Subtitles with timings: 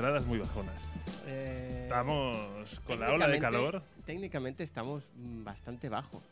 [0.00, 0.94] entradas muy bajonas.
[1.26, 3.82] Eh, Estamos con la ola de calor.
[4.06, 6.22] Técnicamente estamos bastante bajo.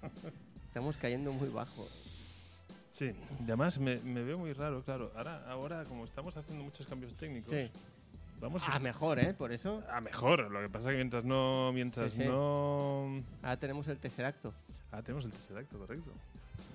[0.68, 1.88] estamos cayendo muy bajo.
[2.92, 3.06] Sí,
[3.40, 5.10] y además me, me veo muy raro, claro.
[5.16, 7.68] Ahora, ahora, como estamos haciendo muchos cambios técnicos, Sí.
[8.40, 9.34] vamos A mejor, ¿eh?
[9.34, 9.82] Por eso.
[9.90, 10.48] a mejor.
[10.48, 11.72] Lo que pasa es que mientras no.
[11.72, 12.24] Mientras Sí, sí.
[12.28, 13.24] no.
[13.42, 14.54] Ahora tenemos el tercer acto.
[14.92, 16.12] Ah, tenemos el tercer acto, correcto.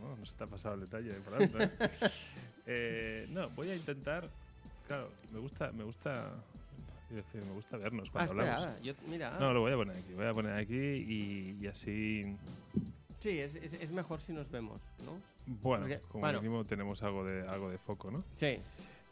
[0.01, 1.69] No, no se te ha pasado el detalle por alto, ¿eh?
[2.65, 4.27] Eh, no, voy a intentar.
[4.87, 5.71] Claro, me gusta.
[5.71, 6.33] Me gusta.
[7.09, 8.81] decir, me gusta vernos Ah, cuando espera, hablamos.
[8.81, 9.37] yo, mira.
[9.39, 10.13] No, lo voy a poner aquí.
[10.13, 12.35] Voy a poner aquí y, y así.
[13.19, 15.21] Sí, es, es- es mejor si nos vemos, ¿no?
[15.45, 16.41] Bueno, Porque- como bueno.
[16.41, 18.23] mínimo tenemos algo de, algo de foco, ¿no?
[18.35, 18.57] Sí.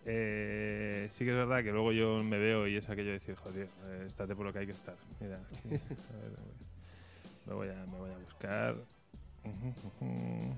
[0.06, 3.36] Eh, sí que es verdad que luego yo me veo y es aquello de decir,
[3.36, 4.96] joder, eh, estate por lo que hay que estar.
[5.20, 6.32] Mira, aquí, a ver,
[7.46, 8.76] me, voy a, me voy a buscar.
[9.44, 10.56] Ujú, ujú.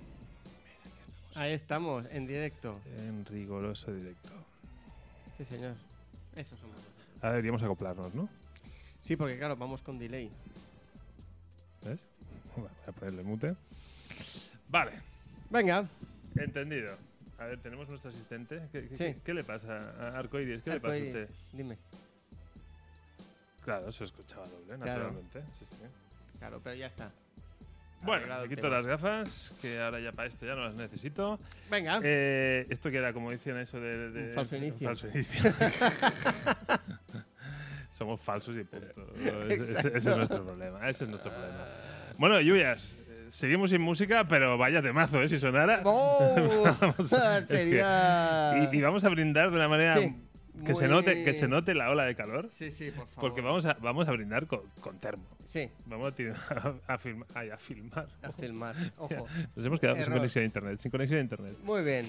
[1.35, 2.79] Ahí estamos, en directo.
[2.99, 4.29] En rigoroso directo.
[5.37, 5.75] Sí, señor.
[6.35, 6.77] Eso somos.
[7.21, 8.29] Ahora deberíamos acoplarnos, ¿no?
[9.01, 10.29] Sí, porque claro, vamos con delay.
[11.85, 11.99] ¿Ves?
[12.55, 13.55] Voy a ponerle mute.
[14.69, 14.91] Vale,
[15.49, 15.87] Venga.
[16.35, 16.95] entendido.
[17.37, 18.67] A ver, tenemos nuestro asistente.
[18.71, 19.19] ¿Qué, qué- Sí.
[19.23, 20.63] qué le pasa a Arcoiris?
[20.63, 21.29] ¿Qué le pasa a usted?
[21.51, 21.77] Dime.
[23.63, 24.85] Claro, se escuchaba doble, Claro.
[24.85, 25.43] naturalmente.
[25.53, 25.75] Sí, sí.
[26.39, 27.11] Claro, pero ya está.
[28.03, 28.75] Bueno, me quito tema.
[28.75, 31.39] las gafas, que ahora ya para esto ya no las necesito.
[31.71, 31.99] Venga.
[32.03, 34.09] Eh, esto que era, como decían eso de...
[34.11, 34.87] de- Un falso inicio.
[34.87, 35.53] falso inicio.
[37.89, 39.13] Somos falsos y punto.
[39.49, 40.79] Ese, ese es nuestro problema.
[40.89, 41.65] Ese es nuestro problema.
[42.17, 42.95] Bueno, Lluvias,
[43.29, 45.29] seguimos sin música, pero vaya temazo, ¿eh?
[45.29, 45.81] Si sonara.
[45.85, 46.75] ¡Oh!
[46.81, 48.69] Vamos a- es que- Sería.
[48.71, 50.15] y, y vamos a brindar de una manera Sí,
[50.65, 53.21] que, se note, que se note la ola de calor, Sí, sí, por favor.
[53.21, 55.23] porque vamos a, vamos a brindar con, con termo.
[55.45, 56.99] Sí, Vamos a, a,
[57.35, 58.07] ay, a filmar.
[58.21, 58.75] a filmar.
[58.97, 59.27] Ojo.
[59.55, 60.79] Nos hemos quedado sin conexión a internet.
[60.79, 61.57] Sin conexión a internet.
[61.63, 62.07] Muy bien.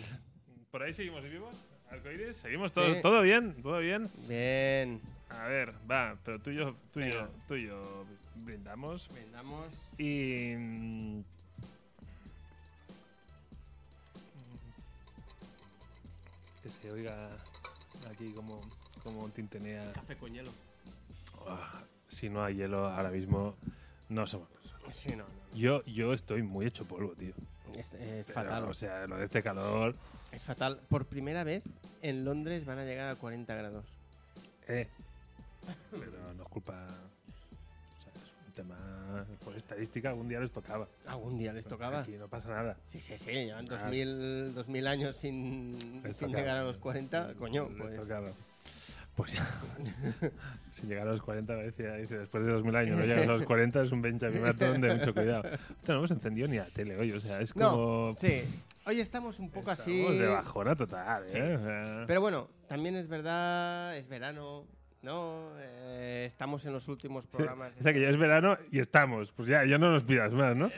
[0.71, 1.55] ¿Por ahí seguimos vivos?
[1.91, 2.37] ¿Arcoiris?
[2.37, 3.01] ¿Seguimos todo, Sí.
[3.03, 3.55] todo bien?
[3.63, 4.07] ¿Todo bien?
[4.29, 5.01] Bien.
[5.31, 8.05] A ver, va, pero tú y yo, tú y yo, tú y yo
[8.37, 9.09] brindamos.
[9.15, 9.73] Vendamos.
[9.99, 10.55] Y.
[10.57, 11.23] mm,
[16.63, 17.29] Que se oiga
[18.11, 18.61] aquí como,
[19.03, 19.93] como tintenea.
[19.93, 20.51] Café con hielo.
[21.47, 23.55] Ah, si no hay hielo ahora mismo,
[24.09, 24.97] no somos personas.
[24.97, 25.55] Sí, no, no.
[25.55, 27.35] Yo, yo estoy muy hecho polvo, tío.
[27.77, 28.65] Es, es Pero, fatal.
[28.65, 29.95] O sea, lo de este calor.
[30.33, 30.81] Es fatal.
[30.89, 31.63] Por primera vez
[32.03, 33.85] en Londres van a llegar a 40 grados.
[34.69, 34.89] Eh.
[35.91, 36.87] Pero no es culpa.
[38.55, 39.27] Tema.
[39.45, 40.89] Por estadística, algún día les tocaba.
[41.07, 42.01] Algún día les tocaba.
[42.01, 42.77] Aquí no pasa nada.
[42.87, 43.31] Sí, sí, sí.
[43.33, 43.77] Llevan Ah.
[43.83, 45.75] 2000, 2000 años sin,
[46.13, 47.35] sin llegar a los 40.
[47.35, 47.97] Coño, Les pues.
[48.01, 48.29] tocaba.
[49.17, 49.47] Pues ya.
[50.73, 53.45] Sin llegar a los 40, decía, dice, después de 2000 años no llegas a los
[53.45, 54.43] 40, es un Benjamin
[54.81, 55.45] de mucho cuidado.
[55.45, 58.15] Hostia, no hemos encendido ni la tele hoy, o sea, es No, como.
[58.19, 58.43] Sí.
[58.87, 60.01] Hoy estamos un poco así.
[60.01, 61.27] Estamos de bajona total, ¿eh?
[61.27, 61.33] Sí.
[61.39, 64.67] Sea, Pero bueno, también es verdad, es verano,
[65.05, 65.51] ¿no?
[65.59, 67.75] Eh, estamos en los últimos programas.
[67.75, 69.31] de o sea, que ya es verano y estamos.
[69.33, 70.71] Pues ya, ya no nos pidas más, ¿no?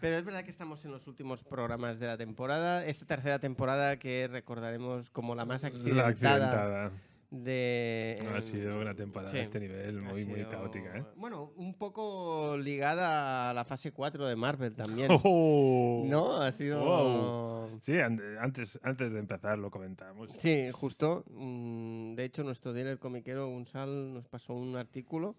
[0.00, 2.84] Pero es verdad que estamos en los últimos programas de la temporada.
[2.84, 6.90] Esta tercera temporada que recordaremos como la más La accidentada,
[7.34, 9.38] Ha sido una temporada sí.
[9.38, 11.04] a este nivel muy, muy caótica, ¿eh?
[11.16, 15.08] Bueno, un poco ligada a la fase 4 de Marvel también.
[15.24, 16.04] Oh.
[16.06, 16.36] ¿No?
[16.36, 16.84] Ha sido...
[16.84, 17.78] Wow.
[17.80, 20.28] Sí, an- antes, antes de empezar lo comentábamos.
[20.36, 21.24] Sí, justo.
[21.30, 25.34] Mm, De hecho, nuestro dealer comiquero Unsal nos pasó un artículo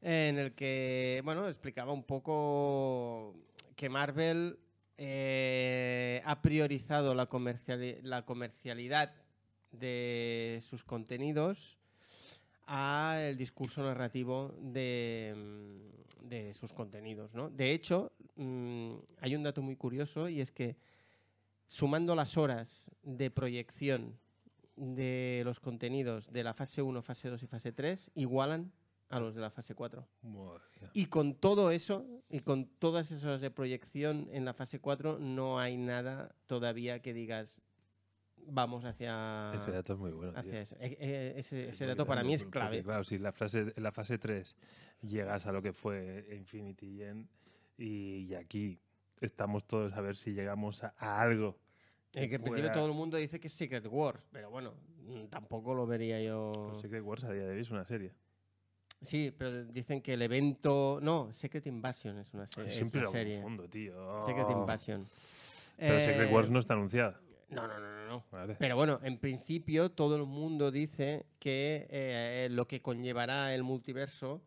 [0.00, 3.34] en el que, bueno, explicaba un poco
[3.76, 4.58] que Marvel
[4.96, 9.12] eh, ha priorizado la, comerciali- la comercialidad
[9.72, 11.78] de sus contenidos
[12.66, 17.50] a el discurso narrativo de, mm, de sus contenidos, ¿no?
[17.50, 20.76] De hecho, mm, hay un dato muy curioso y es que
[21.66, 24.18] sumando las horas de proyección
[24.76, 28.72] de los contenidos de la fase 1, fase 2 y fase 3 igualan
[29.10, 30.06] a los de la fase 4.
[30.22, 30.90] Madre mía.
[30.94, 35.18] Y con todo eso, y con todas esas horas de proyección en la fase 4,
[35.18, 37.60] no hay nada todavía que digas,
[38.46, 40.32] vamos hacia, Ese dato es muy bueno.
[40.36, 40.76] hacia eso.
[40.80, 42.82] E- e- ese dato para mí es porque, clave.
[42.82, 44.56] claro, si la, frase, en la fase 3
[45.02, 47.28] llegas a lo que fue Infinity Gen
[47.78, 48.78] y, y aquí
[49.20, 51.58] estamos todos a ver si llegamos a, a algo.
[52.14, 54.74] Eh, que en principio pueda- todo el mundo dice que es Secret Wars, pero bueno,
[55.06, 56.68] mm, tampoco lo vería yo.
[56.70, 58.12] Pues Secret Wars a día de hoy es una serie.
[59.00, 61.00] Sí, pero dicen que el evento.
[61.02, 63.34] No, Secret Invasion es una, se- es Siempre una lo serie.
[63.36, 64.22] confundo, tío.
[64.22, 65.06] Secret Invasion.
[65.76, 67.18] Pero Eh, Secret Wars no está anunciada.
[67.52, 68.24] No, no, no, no.
[68.30, 68.56] Vale.
[68.58, 74.42] Pero bueno, en principio todo el mundo dice que eh, lo que conllevará el multiverso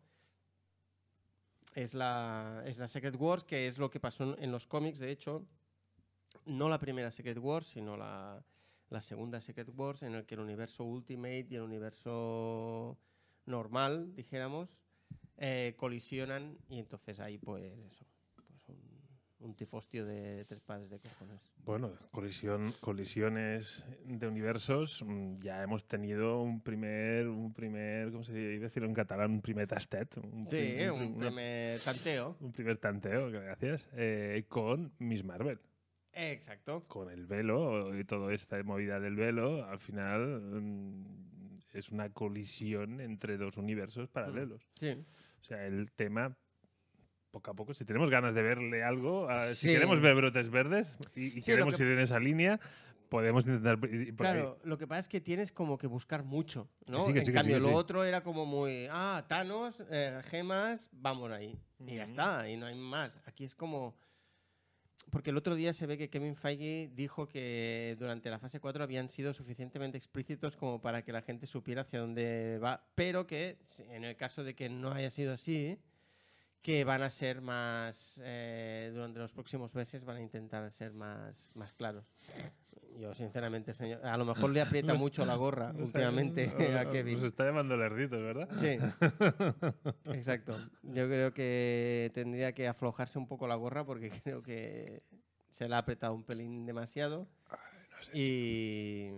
[1.74, 5.10] es la, es la Secret Wars, que es lo que pasó en los cómics, de
[5.10, 5.46] hecho.
[6.46, 8.42] No la primera Secret Wars, sino la,
[8.90, 12.98] la segunda Secret Wars, en el que el universo Ultimate y el universo
[13.44, 14.76] normal, dijéramos,
[15.38, 18.06] eh, colisionan y entonces ahí pues eso,
[19.40, 21.52] un, tifostio de tres pares de cojones.
[21.64, 28.32] Bueno, colisión, colisiones de universos, mm, ya hemos tenido un primer, un primer, ¿cómo se
[28.32, 29.30] dice decirlo en catalán?
[29.30, 30.16] Un primer tastet.
[30.18, 32.36] Un Sí, un primer tanteo.
[32.40, 35.58] un primer tanteo, gracias, eh, con Miss Marvel.
[36.12, 36.84] Exacto.
[36.88, 41.26] Con el velo y toda esta movida del velo, al final mm,
[41.74, 44.66] es una colisión entre dos universos paralelos.
[44.74, 45.04] Sí.
[45.40, 46.36] O sea, el tema,
[47.30, 50.94] poco a poco, si tenemos ganas de verle algo, a- si queremos ver brotes verdes
[51.14, 52.58] y, y Sí, queremos que- ir en esa línea,
[53.08, 54.32] podemos intentar ir por ahí.
[54.32, 57.00] Claro, lo que pasa es que tienes como que buscar mucho, ¿no?
[57.02, 60.20] sí, que en sí, que sí, cambio, lo otro era como muy, ah, Thanos, eh,
[60.24, 61.58] gemas, vamos ahí.
[61.86, 63.20] Y ya está, y no hay más.
[63.26, 63.94] Aquí es como...
[65.10, 68.82] Porque el otro día se ve que Kevin Feige dijo que durante la fase 4
[68.82, 73.56] habían sido suficientemente explícitos como para que la gente supiera hacia dónde va, pero que
[73.90, 75.78] en el caso de que no haya sido así,
[76.66, 81.52] que van a ser más, eh, durante los próximos meses van a intentar ser más,
[81.54, 82.04] más claros.
[82.98, 86.82] Yo, sinceramente, señor, a lo mejor le aprieta Nos- mucho la gorra nos- últimamente a
[86.82, 87.24] Nos Kevin.
[87.24, 88.48] está llamando lerditos, ¿verdad?
[88.58, 88.78] Sí,
[90.12, 90.56] exacto.
[90.82, 95.04] Yo creo que tendría que aflojarse un poco la gorra porque creo que
[95.52, 97.28] se la ha apretado un pelín demasiado.
[98.12, 99.10] Y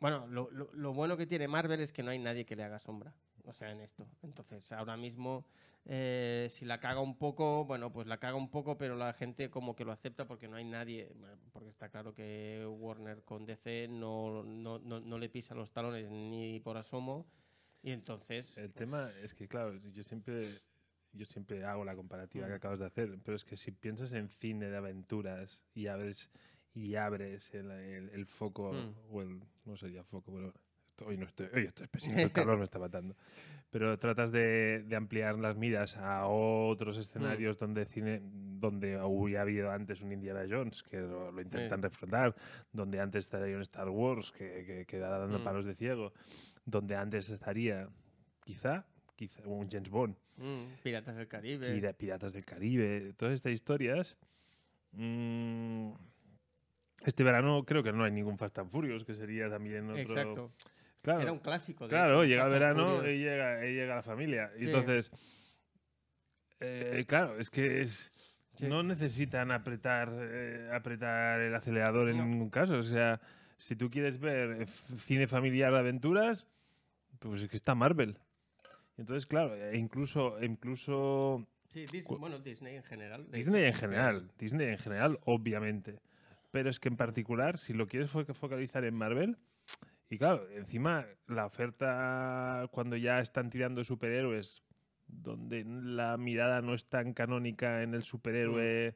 [0.00, 2.64] bueno, lo, lo- lo bueno que tiene Marvel es que no hay nadie que le
[2.64, 3.12] haga sombra.
[3.44, 4.06] O sea, en esto.
[4.22, 5.44] Entonces, ahora mismo,
[5.86, 9.50] eh, si la caga un poco, bueno, pues la caga un poco, pero la gente
[9.50, 11.12] como que lo acepta porque no hay nadie.
[11.52, 16.10] Porque está claro que Warner con DC no, no, no, no le pisa los talones
[16.10, 17.26] ni por asomo.
[17.82, 18.56] Y entonces.
[18.58, 20.60] El tema es que, claro, yo siempre,
[21.12, 22.56] yo siempre hago la comparativa que Mm.
[22.56, 26.30] acabas de hacer, pero es que si piensas en cine de aventuras y abres,
[26.74, 28.94] y abres el, el- el foco, Mm.
[29.14, 30.54] o el, no sería foco, pero
[31.02, 33.14] hoy no estoy, hoy estoy espesito, el calor me está matando.
[33.70, 37.00] Pero tratas de, de ampliar las miras a otros Mm.
[37.00, 42.34] escenarios donde cine, donde hubiera habido antes un Indiana Jones, que lo, lo intentan reflotar,
[42.72, 45.44] donde antes estaría un Star Wars, que, que, que da dando Mm.
[45.44, 46.12] palos de ciego,
[46.64, 47.88] donde antes estaría,
[48.44, 51.72] quizá, quizá un James Bond, mm, Piratas del Caribe.
[51.72, 54.16] Pira- Piratas del Caribe, todas estas historias.
[54.92, 55.92] mm,
[57.06, 60.00] este verano creo que no hay ningún Fast and Furious, que sería también otro.
[60.02, 60.52] Exacto.
[61.02, 61.84] Claro, Era un clásico.
[61.84, 64.50] de claro hecho, llega el verano y llega, y llega la familia.
[64.56, 64.66] Y Sí.
[64.66, 65.10] entonces,
[66.60, 68.12] eh, claro, es que es,
[68.54, 68.66] Sí.
[68.68, 72.26] no necesitan apretar, eh, apretar el acelerador en No.
[72.26, 72.76] ningún caso.
[72.76, 73.20] O sea,
[73.56, 76.46] si tú quieres ver eh, cine familiar de aventuras,
[77.18, 78.18] pues es que está Marvel.
[78.98, 83.30] Entonces, claro, e incluso, incluso Sí, Dis- Cu- bueno, Disney en general.
[83.30, 86.00] Disney en general, Disney en general, obviamente.
[86.50, 89.36] Pero es que en particular, si lo quieres fo- focalizar en Marvel,
[90.10, 94.62] y claro, encima la oferta cuando ya están tirando superhéroes,
[95.06, 98.94] donde la mirada no es tan canónica en el superhéroe,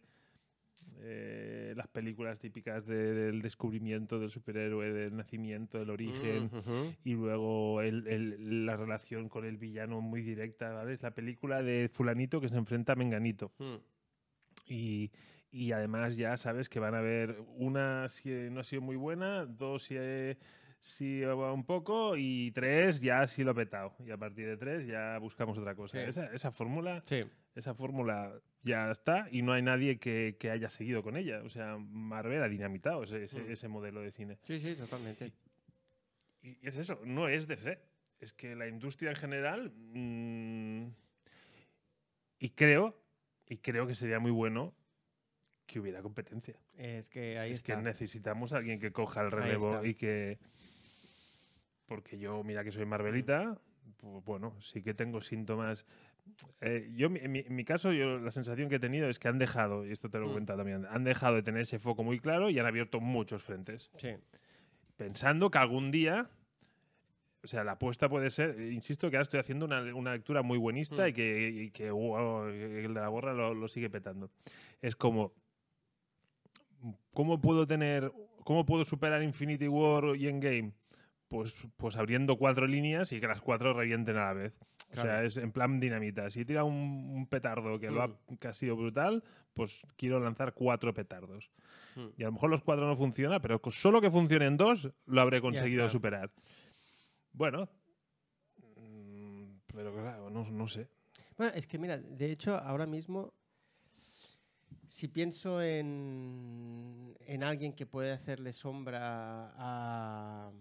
[0.99, 7.13] eh, las películas típicas de- del descubrimiento del superhéroe, del nacimiento, del origen, Mm, y
[7.15, 10.95] luego el- el- la relación con el villano muy directa, ¿vale?
[10.95, 13.53] Es la película de fulanito que se enfrenta a Menganito.
[13.59, 13.77] Mm.
[14.67, 15.13] Y,
[15.53, 19.47] y además ya sabes que van a haber una si no ha sido muy buena,
[19.47, 20.37] dos si, eh,
[21.25, 23.95] va un poco y tres ya sí lo ha petado.
[24.07, 25.99] Y a partir de tres ya buscamos otra cosa.
[25.99, 26.09] Sí.
[26.09, 27.23] Esa, esa fórmula Sí.
[27.55, 31.43] esa fórmula ya está y no hay nadie que, que haya seguido con ella.
[31.45, 33.51] O sea, Marvel ha dinamitado ese, ese, Mm.
[33.53, 34.39] ese modelo de cine.
[34.43, 35.33] sí, sí, totalmente.
[36.43, 37.79] Y es eso, no es DC.
[38.21, 39.73] Es que la industria en general.
[39.75, 40.87] mm,
[42.39, 43.01] y creo,
[43.49, 44.75] y creo que sería muy bueno
[45.67, 46.55] que hubiera competencia.
[46.77, 47.77] Es que ahí es está.
[47.77, 50.39] que necesitamos a alguien que coja el relevo y que.
[51.87, 53.59] Porque yo, mira que soy Marvelita,
[53.99, 55.85] pues bueno, sí que tengo síntomas.
[56.61, 59.29] Eh, yo, en mi, en mi caso, yo la sensación que he tenido es que
[59.29, 60.31] han dejado, y esto te lo he Mm.
[60.31, 63.91] comentado también, han dejado de tener ese foco muy claro y han abierto muchos frentes
[63.99, 64.15] Sí.
[64.97, 66.31] pensando que algún día,
[67.43, 70.57] o sea, la apuesta puede ser, insisto que ahora estoy haciendo una, una lectura muy
[70.57, 71.09] buenista Mm.
[71.09, 74.31] y que, y que, wow, el de la borra lo, lo sigue petando.
[74.81, 75.35] Es como,
[77.13, 78.11] ¿cómo puedo tener,
[78.45, 80.73] cómo puedo superar Infinity War y Endgame?
[81.35, 84.55] Pues, pues abriendo cuatro líneas y que las cuatro revienten a la vez.
[84.93, 86.31] O sea, es en plan dinamita.
[86.31, 86.75] Si tira un,
[87.13, 88.37] un petardo que, lo ha, Mm.
[88.39, 91.51] que ha sido brutal, pues quiero lanzar cuatro petardos.
[91.97, 92.07] Mm.
[92.17, 95.41] Y a lo mejor los cuatro no funcionan, pero solo que funcionen dos lo habré
[95.41, 96.31] conseguido superar.
[97.33, 97.69] Bueno,
[98.77, 100.89] mm, pero claro, no, no sé.
[101.37, 103.35] Bueno, es que mira, de hecho, ahora mismo
[104.87, 110.53] Si pienso en, en alguien que puede hacerle sombra a,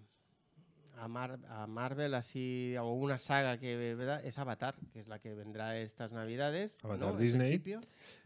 [0.97, 4.23] a, Mar- a Marvel, así, o una saga que ¿verdad?
[4.25, 6.75] es Avatar, que es la que vendrá estas navidades.
[6.83, 7.17] Avatar ¿no?
[7.17, 7.61] Disney.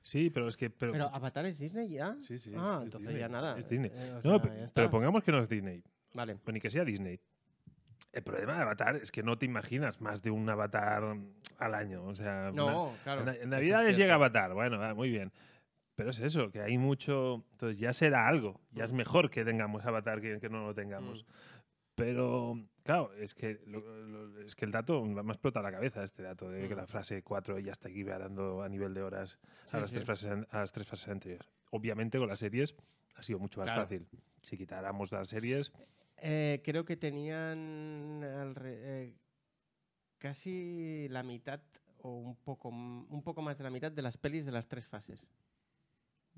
[0.03, 0.69] Sí, pero es que...
[0.69, 2.15] Pero, Pero Avatar es Disney ya.
[2.19, 3.57] sí, sí, ah, es entonces Disney, ya nada.
[3.57, 3.91] es Disney.
[3.93, 4.89] Eh, o no, sea, ya pero está.
[4.89, 5.83] pongamos que no es Disney,
[6.13, 6.37] Vale.
[6.45, 7.19] o ni que sea Disney.
[8.13, 11.03] El problema de Avatar es que no te imaginas más de un Avatar
[11.59, 12.03] al año.
[12.05, 13.21] O sea, No, claro.
[13.29, 15.31] En, en Navidades llega Avatar, bueno, muy bien.
[15.95, 17.43] Pero es eso, que hay mucho.
[17.53, 18.61] Entonces ya será algo.
[18.71, 21.23] Ya es mejor que tengamos Avatar que, que no lo tengamos.
[21.23, 21.27] Mm.
[21.97, 26.03] Pero, claro, es que, lo- lo- es que el dato me ha explotado la cabeza,
[26.03, 26.77] este dato de que Mm.
[26.77, 29.95] la frase 4 ya está aquí dando a nivel de horas Sí, a, las sí.
[29.95, 31.49] tres fases, an- a las tres fases anteriores.
[31.71, 32.75] Obviamente con las series
[33.15, 33.81] ha sido mucho más Claro.
[33.81, 34.07] fácil.
[34.43, 35.71] Si quitáramos las series,
[36.19, 39.13] Eh, creo que tenían alre- eh,
[40.19, 41.59] casi la mitad
[41.99, 44.87] o un poco, un poco más de la mitad de las pelis de las tres
[44.87, 45.23] fases.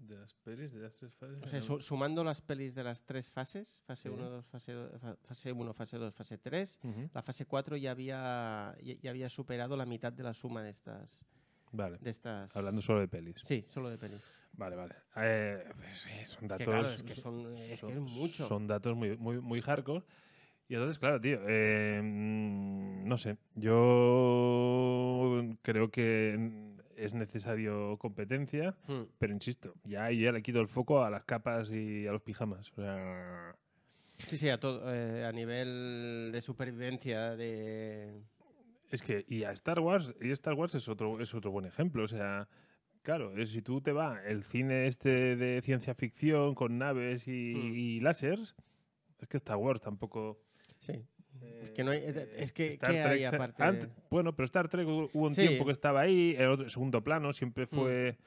[0.08, 1.38] De las pelis, de las tres fases.
[1.44, 4.16] O sea, su- sumando las pelis de las tres fases, fase Sí.
[4.16, 4.92] 1, fase 2,
[5.24, 7.10] fase 1, fase 2, fase 3, Ujú.
[7.14, 10.72] la fase 4 ya había, ya, ya había superado la mitad de la suma de
[10.72, 11.10] estas.
[11.72, 13.36] Vale, De estas hablando solo de pelis.
[13.44, 14.24] Sí, solo de pelis.
[14.54, 14.96] Vale, vale.
[15.18, 16.58] Eh, pues, sí, son Es datos.
[16.58, 18.48] que, claro, es que, son, es, que es mucho.
[18.48, 20.04] Son datos muy, muy, muy hardcore.
[20.68, 23.38] Y entonces, claro, tío, eh, mm, no sé.
[23.56, 26.36] Yo creo que
[27.00, 29.04] es necesario competencia, Hmm.
[29.18, 32.22] pero insisto, ya yo ya le quito el foco a las capas y a los
[32.22, 32.72] pijamas.
[32.72, 33.56] O sea,
[34.28, 38.22] Sí, sí, a, todo, eh, a nivel de supervivencia, de...
[38.92, 42.04] es que, y a Star Wars, y Star Wars es otro, es otro buen ejemplo.
[42.04, 42.50] O sea,
[43.02, 47.54] claro, es, si tú te vas el cine este de ciencia ficción con naves y,
[47.56, 47.76] Mm.
[47.78, 48.56] y láseres,
[49.20, 50.42] es que Star Wars tampoco.
[50.80, 51.02] Sí.
[51.64, 53.90] Es que no hay- Eh, es que- Star ¿qué hay Trek se- aparte ant- de-
[54.10, 55.48] Bueno, pero Star Trek hubo hubo un Sí.
[55.48, 57.34] tiempo que estaba ahí, el otro, segundo plano, Mm.
[57.34, 58.18] siempre fue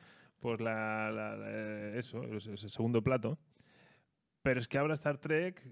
[0.40, 3.38] pues la, la- la- eso, ese segundo plato.
[4.42, 5.62] Pero es que ahora Star Trek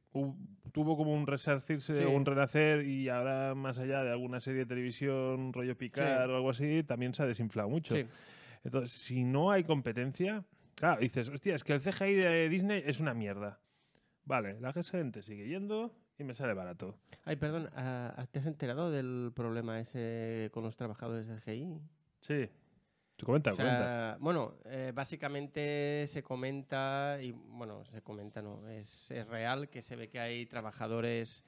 [0.72, 2.04] tuvo como un resarcirse, Sí.
[2.04, 6.30] un renacer y ahora más allá de alguna serie de televisión, rollo Picard Sí.
[6.30, 7.96] o algo así, también se ha desinflado mucho.
[8.62, 10.44] Entonces, si no hay competencia,
[10.76, 13.58] claro, dices, hostia, es que el CGI de Disney es una mierda.
[14.24, 16.94] Vale, la gente sigue yendo y me sale barato.
[17.24, 21.80] Ay, perdón, ah, ¿te has enterado del problema ese con los trabajadores de GI?
[22.20, 22.50] Sí.
[23.16, 24.16] Te comenta, O comenta.
[24.20, 29.96] bueno, eh, básicamente se comenta, y bueno, se comenta, no, es, es real que se
[29.96, 31.44] ve que hay trabajadores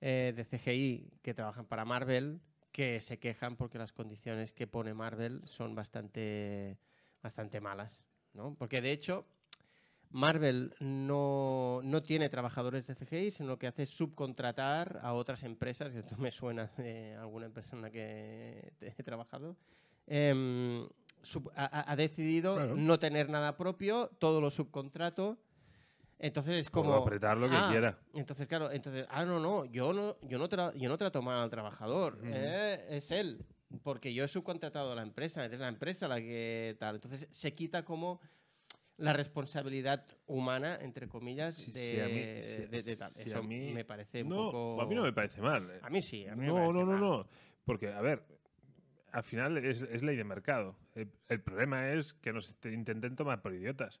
[0.00, 2.40] eh, de CGI que trabajan para Marvel
[2.72, 6.76] que se quejan porque las condiciones que pone Marvel son bastante,
[7.22, 8.02] bastante malas,
[8.32, 8.56] ¿no?
[8.56, 9.24] Porque de hecho,
[10.14, 15.98] Marvel no, no tiene trabajadores de CGI, sino que hace subcontratar a otras empresas, que
[15.98, 19.56] esto me suena de alguna persona que he trabajado,
[20.06, 20.86] em,
[21.22, 22.76] sub- ha, decidido Claro.
[22.76, 25.36] no tener nada propio, todo lo subcontrato.
[26.20, 27.02] Entonces es Puedo como.
[27.02, 27.98] apretar lo que ah, quiera.
[28.14, 31.40] Entonces, claro, entonces, ah, no, no, yo no, yo no, tra- yo no trato mal
[31.42, 33.44] al trabajador, eh, es él,
[33.82, 36.94] porque yo he subcontratado a la empresa, es la empresa la que tal.
[36.94, 38.20] Entonces se quita como
[38.96, 43.12] la responsabilidad humana, entre comillas, Sí, de, sí, a mí- sí, de- de tal.
[43.18, 44.80] Eso a mí- me parece un no, poco...
[44.80, 45.68] a mí no me parece mal.
[45.70, 45.78] eh.
[45.82, 47.00] A mí sí, a mí no, no, no, mal.
[47.00, 47.26] no.
[47.64, 48.24] Porque, a ver,
[49.12, 50.76] al final es, es ley de mercado.
[50.94, 54.00] El, el problema es que nos te intenten tomar por idiotas.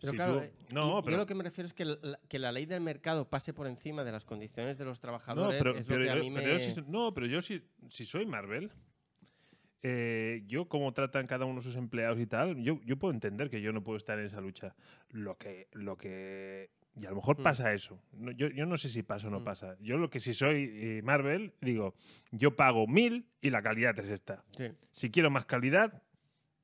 [0.00, 2.20] Pero Si claro, tú- eh, no, yo pero, lo que me refiero es que la,
[2.28, 5.58] que la ley del mercado pase por encima de las condiciones de los no, trabajadores.
[5.58, 6.64] pero, es lo pero que a yo, mí pero me...
[6.66, 8.70] yo si, no, pero yo si, si soy Marvel,
[9.82, 13.48] eh, yo como tratan cada uno de sus empleados y tal, yo, yo puedo entender
[13.50, 14.74] que yo no puedo estar en esa lucha.
[15.10, 17.42] Lo que, lo que y a lo mejor Mm.
[17.44, 18.02] pasa eso.
[18.12, 19.44] No, yo, yo no sé si pasa o no Mm.
[19.44, 19.76] pasa.
[19.80, 21.94] Yo lo que si soy eh, Marvel, digo,
[22.32, 24.44] yo pago mil y la calidad es esta.
[24.56, 24.70] Sí.
[24.90, 26.02] Si quiero más calidad,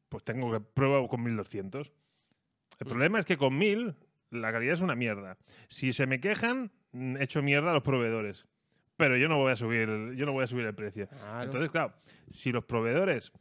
[0.08, 1.92] pues tengo que prueba con 1200.
[2.80, 2.88] El Mm.
[2.88, 3.94] problema es que con 1000
[4.30, 5.38] la calidad es una mierda.
[5.68, 8.46] Si se me quejan, mm, echo mierda a los proveedores.
[8.96, 11.06] Pero yo no voy a subir, yo no voy a subir el precio.
[11.08, 11.42] Claro.
[11.44, 11.92] Entonces, claro,
[12.28, 13.32] si los proveedores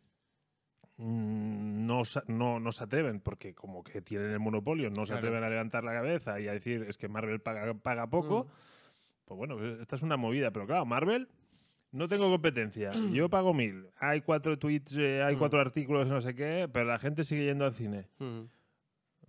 [0.97, 5.43] mm, no, no, no se atreven, porque como que tienen el monopolio, no se atreven
[5.43, 8.47] a levantar la cabeza y a decir es que Marvel paga, paga poco, Mm.
[9.25, 10.51] pues bueno, esta es una movida.
[10.51, 11.27] Pero claro, Marvel
[11.91, 12.91] no tengo competencia.
[13.11, 13.87] Yo pago mil.
[13.99, 15.39] Hay cuatro tweets, eh, hay Mm.
[15.39, 18.07] cuatro artículos, no sé qué, pero la gente sigue yendo al cine.
[18.19, 18.41] Mm.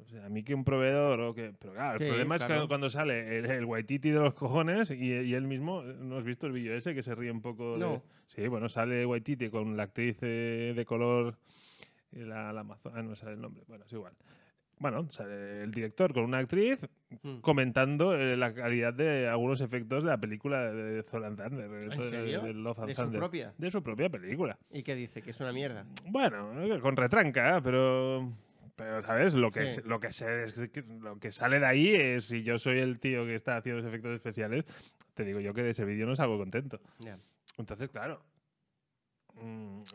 [0.06, 1.52] O sea, a mí que un proveedor o que...
[1.58, 4.92] Pero claro, Sí, el problema es que cuando sale el, el Waititi de los cojones
[4.92, 7.76] y, y él mismo, ¿no has visto el vídeo ese que se ríe un poco?
[7.76, 8.00] de-.
[8.26, 11.36] Sí, bueno, sale Waititi con la actriz eh, de color,
[12.12, 14.12] eh, la, la Amazon- ah, no me sale el nombre, bueno, es igual.
[14.78, 16.86] Bueno, sale el director con una actriz
[17.22, 17.36] Mm.
[17.38, 21.70] comentando eh, la calidad de algunos efectos de la película de Thor and Thunder.
[21.70, 22.40] de- ¿En serio?
[22.42, 23.54] de Love and ¿De su propia?
[23.56, 24.58] De su propia película.
[24.72, 25.22] ¿Y qué dice?
[25.22, 25.86] Que es una mierda.
[26.10, 26.50] Bueno,
[26.82, 27.60] con retranca, ¿eh?
[27.62, 28.28] pero,
[28.76, 29.32] Pero, ¿sabes?
[29.34, 29.80] Lo que, Sí.
[29.80, 30.56] es- lo, que se- es
[31.00, 33.88] lo que sale de ahí es, si yo soy el tío que está haciendo los
[33.88, 34.64] efectos especiales,
[35.14, 36.78] te digo yo que de ese vídeo no salgo contento.
[37.58, 38.22] Entonces, claro,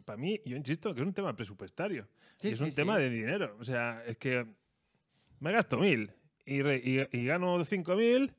[0.05, 2.07] para mí, yo insisto que es un tema presupuestario.
[2.38, 3.55] Sí, y es sí, un tema de dinero.
[3.59, 4.45] O sea, es que
[5.39, 6.11] me gasto mil
[6.45, 8.33] y, re- y- y gano cinco mil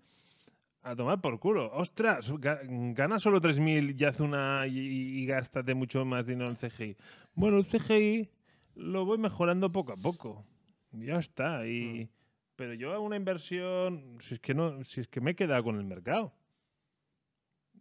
[0.83, 1.71] a tomar por culo.
[1.73, 2.61] Ostras, ga-
[2.95, 4.79] gana solo tres mil y hace una y,
[5.23, 6.97] y gástate mucho más dinero en CGI.
[7.35, 8.29] Bueno, el CGI
[8.75, 10.45] lo voy mejorando poco a poco.
[10.93, 11.67] Ya está.
[11.67, 12.09] Y,
[12.57, 15.65] Pero yo hago una inversión, si es que no, si es que me he quedado
[15.65, 16.33] con el mercado.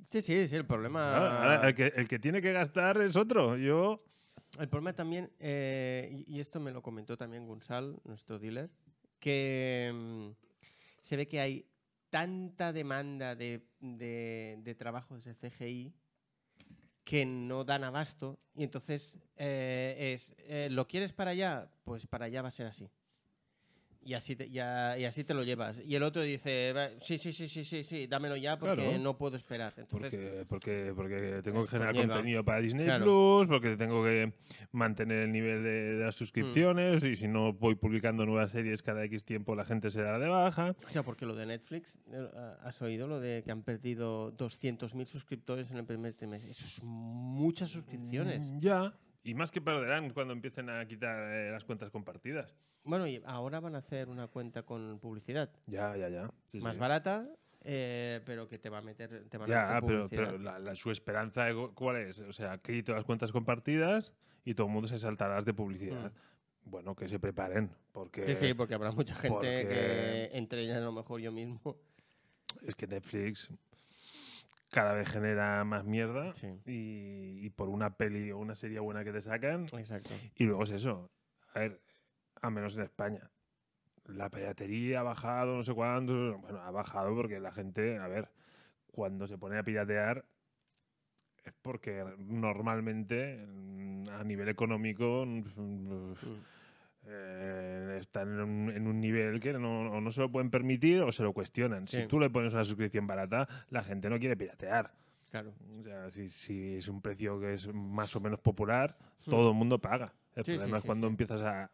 [0.10, 1.16] Sí, sí, sí, el problema...
[1.42, 3.58] Ahora el, que, el que tiene que gastar es otro.
[3.58, 4.04] Yo.
[4.60, 8.70] El problema también, eh, y, y esto me lo comentó también Gunsal, nuestro dealer,
[9.20, 10.30] que mm,
[11.02, 11.66] se ve que hay
[12.10, 15.94] tanta demanda de, de- de trabajos de CGI
[17.12, 21.70] que no dan abasto y entonces eh, es, eh, ¿lo quieres para allá?
[21.84, 22.90] Pues para allá va a ser así.
[24.04, 25.80] Y así, te, ya- y así te lo llevas.
[25.86, 28.98] Y el otro dice, "Va, sí, sí, sí, sí, sí, sí, dámelo ya porque Claro.
[28.98, 29.74] no puedo esperar.
[29.78, 32.14] Entonces, Porque, porque, porque tengo que generar conlleva.
[32.16, 33.04] contenido para Disney Claro.
[33.06, 34.34] Plus, porque tengo que
[34.72, 39.04] mantener el nivel de, de las suscripciones y si no voy publicando nuevas series cada
[39.04, 40.76] X tiempo la gente se da de baja.
[40.84, 42.28] O sea, porque lo de Netflix, eh,
[42.64, 46.50] ¿has oído lo de que han perdido 200.000 suscriptores en el primer trimestre?
[46.50, 48.42] Eso es muchas suscripciones.
[48.42, 48.94] Mm, Ya.
[49.24, 52.56] Y más que perderán cuando empiecen a quitar eh, las cuentas compartidas.
[52.84, 55.52] Bueno, y ahora van a hacer una cuenta con publicidad.
[55.68, 56.30] Ya, ya, ya.
[56.46, 56.80] Sí, Más sí.
[56.80, 57.28] barata,
[57.64, 60.26] eh, pero que te va a meter, te van a Ya, meter pero, publicidad.
[60.32, 62.18] pero la- la- su esperanza, cu- ¿cuál es?
[62.20, 64.12] O sea, quito las cuentas compartidas
[64.44, 66.12] y todo el mundo se saltará las de publicidad.
[66.64, 68.26] Bueno, que se preparen, porque Mm.
[68.26, 71.78] Sí, sí, porque habrá mucha gente porque- que, entre ellas a lo mejor yo mismo.
[72.64, 73.50] es que Netflix
[74.72, 79.04] cada vez genera más mierda Sí, y, y por una peli o una serie buena
[79.04, 79.66] que te sacan.
[79.78, 80.14] exacto.
[80.36, 81.10] Y luego es eso.
[81.54, 81.82] A ver,
[82.42, 83.30] al menos en España.
[84.06, 86.38] La piratería ha bajado, no sé cuándo.
[86.40, 88.30] Bueno, ha bajado porque la gente, a ver,
[88.92, 90.26] cuando se pone a piratear
[91.44, 96.14] es porque normalmente mm, a nivel económico mm, Mm.
[97.08, 101.12] Eh, están en un, en un nivel que no, no se lo pueden permitir o
[101.12, 101.88] se lo cuestionan.
[101.88, 102.02] Sí.
[102.02, 104.92] Si tú le pones una suscripción barata, la gente no quiere piratear.
[105.30, 105.54] Claro.
[105.80, 109.30] O sea, si, si es un precio que es más o menos popular, Hmm.
[109.30, 110.14] todo el mundo paga.
[110.36, 111.70] El Sí, problema es cuando empiezas a,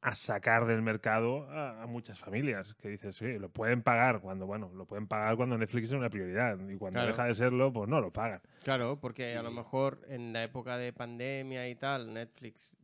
[0.00, 4.46] a sacar del mercado a, a muchas familias que dices, sí, lo pueden pagar cuando,
[4.46, 7.08] bueno, lo pueden pagar cuando Netflix es una prioridad y cuando Claro.
[7.08, 8.40] deja de serlo, pues no lo pagan.
[8.62, 12.76] Claro, porque a lo mejor en la época de pandemia y tal, Netflix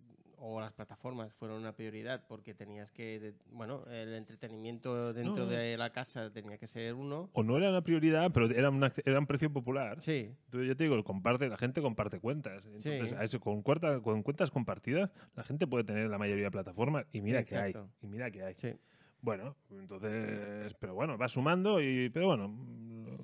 [0.45, 5.51] o las plataformas fueron una prioridad porque tenías que, de- bueno, el entretenimiento dentro no.
[5.51, 7.31] de la casa tenía que ser uno.
[7.33, 10.03] O no era una prioridad, pero era, una- era un precio popular.
[10.03, 12.67] Sí, Entonces yo te digo, comparte, la gente comparte cuentas.
[12.67, 13.15] Entonces, Sí.
[13.17, 17.07] a eso, con, cuarta- con cuentas compartidas, la gente puede tener la mayoría de plataformas
[17.13, 17.71] y mira que hay.
[17.71, 17.91] Exacto.
[18.03, 18.55] Y mira que hay.
[18.55, 18.73] sí.
[19.21, 22.53] Bueno, entonces, pero bueno, va sumando y, pero bueno,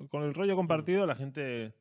[0.09, 1.73] con el rollo compartido la gente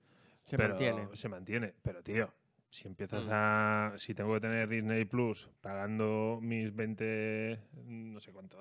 [0.44, 1.08] Se pero mantiene.
[1.14, 2.28] Se mantiene, pero tío,
[2.70, 3.30] si empiezas Mm.
[3.32, 8.58] a, si tengo que tener Disney Plus pagando mis 20, no sé cuánto,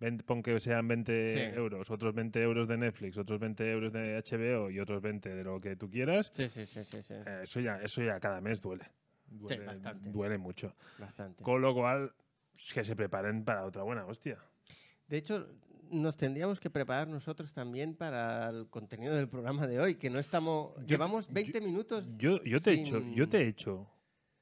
[0.00, 1.56] 20, pon que sean 20 Sí.
[1.56, 5.44] euros, otros 20 euros de Netflix, otros 20 euros de HBO y otros 20 de
[5.44, 7.14] lo que tú quieras, Sí, sí, sí, sí, sí.
[7.14, 8.84] eh, eso ya, eso ya cada mes duele.
[9.28, 10.10] Duele, bastante.
[10.10, 10.74] duele mucho.
[10.98, 11.42] Bastante.
[11.42, 12.12] Con lo cual,
[12.72, 14.38] que se preparen para otra buena hostia.
[15.08, 15.48] De hecho,
[15.90, 20.18] nos tendríamos que preparar nosotros también para el contenido del programa de hoy, que no
[20.18, 20.72] estamos...
[20.86, 22.16] Llevamos 20 minutos...
[22.18, 23.88] Yo, yo te he hecho, yo te he hecho,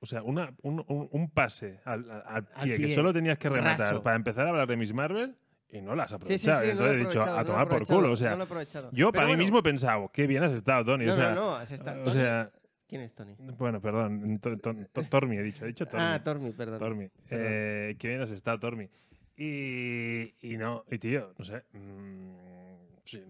[0.00, 3.38] o sea, una, un, un- un pase al, al- al Al pie, que solo tenías
[3.38, 4.02] que rematar raso.
[4.02, 5.34] para empezar a hablar de Miss Marvel
[5.70, 6.60] y no las has Sí, sí, sí, aprovechado.
[6.60, 8.12] no lo he Entonces he dicho, aprovechado, a no tomar por aprovechado, culo.
[8.12, 8.90] O sea, no aprovechado.
[8.92, 11.06] yo Pero para bueno, mí mismo he pensado, qué bien has estado, Tony.
[11.06, 12.00] No, o sea, no, no, has estado...
[12.02, 12.14] o ¿Tony?
[12.16, 12.50] sea,
[12.86, 13.34] ¿Quién es Tony?
[13.58, 16.06] bueno, perdón, to- to- to- Tormi he dicho, he dicho Tormi.
[16.06, 16.78] Ah, Tormi, perdón.
[16.78, 17.08] Tormi.
[17.30, 18.88] Eh, qué bien has estado, Tormi.
[19.36, 21.64] Y, y no, y tío, no sé.
[21.72, 22.34] mm,
[23.04, 23.22] sí,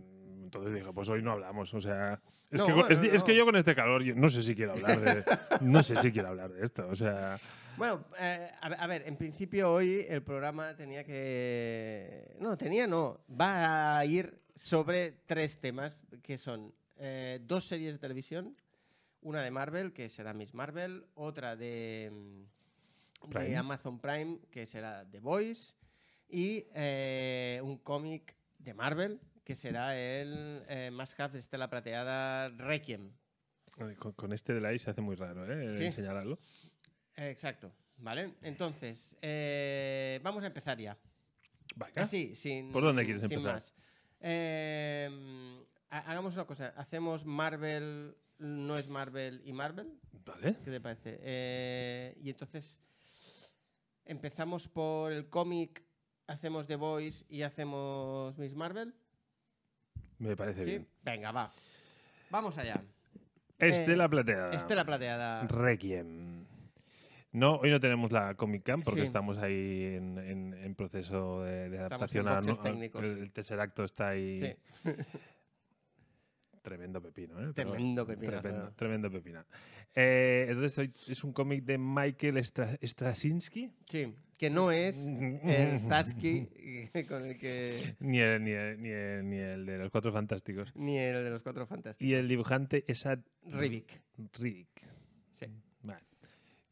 [0.43, 1.73] entonces dije, pues hoy no hablamos.
[1.75, 4.43] O sea, es, No, que, es, es que yo con este calor yo no sé
[4.43, 5.25] si quiero hablar de,
[5.63, 6.87] no sé si quiero hablar de esto.
[6.89, 7.39] O sea,
[7.79, 12.37] Bueno, eh, a, ver- en principio hoy el programa tenía que...
[12.41, 13.21] No, tenía no.
[13.31, 18.55] Va a ir sobre tres temas que son eh, dos series de televisión,
[19.23, 23.57] una de Marvel, que será Miss Marvel, otra de, mm, de.
[23.57, 25.75] Amazon Prime, que será The Voice,
[26.29, 33.13] y eh, un cómic de Marvel, que será el eh, Have de Estela Prateada Requiem.
[33.99, 35.71] con, con este de la I se hace muy raro, ¿eh?
[35.71, 35.93] Sí.
[35.93, 36.39] Señalarlo.
[37.17, 38.35] Exacto, ¿vale?
[38.43, 40.97] Entonces, eh, vamos a empezar ya.
[41.77, 42.03] Venga.
[42.03, 42.73] Así, sin.
[42.73, 43.55] ¿Por dónde quieres sin empezar?
[43.55, 43.75] más.
[44.21, 45.09] Eh,
[45.91, 46.69] ha- hagamos una cosa.
[46.77, 49.93] Hacemos Marvel, no es Marvel y Marvel.
[50.25, 50.57] Vale.
[50.65, 51.19] ¿Qué te parece?
[51.21, 52.81] Eh, y entonces.
[54.07, 55.83] Empezamos por el cómic,
[56.27, 58.95] hacemos The Voice y hacemos Miss Marvel.
[60.19, 60.71] Me parece ¿Sí?
[60.71, 60.89] bien.
[61.03, 61.51] Venga, va.
[62.31, 62.83] Vamos allá.
[63.59, 64.55] Estela Plateada.
[64.55, 65.47] Estela Plateada.
[65.47, 66.45] Requiem.
[67.33, 69.07] No, hoy no tenemos la Comic Con porque Sí.
[69.07, 73.03] estamos ahí en, en- en proceso de, adaptación a, a- técnicos.
[73.03, 74.37] el, el Tesseracto está ahí.
[74.37, 74.55] Sí.
[76.65, 77.53] Tremendo pepino, ¿eh?
[77.53, 78.41] Tremendo pepinazo.
[78.41, 79.45] Tremendo, tremendo pepino.
[79.95, 83.71] Eh, entonces es un cómic de Michael Stra- Straczynski.
[83.85, 86.49] Sí, que no es el Zatsky
[87.09, 87.97] con el que...
[88.01, 90.75] Ni el, ni, el, ni, el, ni el de los Cuatro Fantásticos.
[90.75, 92.09] Ni el de los Cuatro Fantásticos.
[92.11, 94.01] Y el dibujante es Ad Rivik.
[95.35, 95.47] Sí.
[95.83, 96.01] Vale.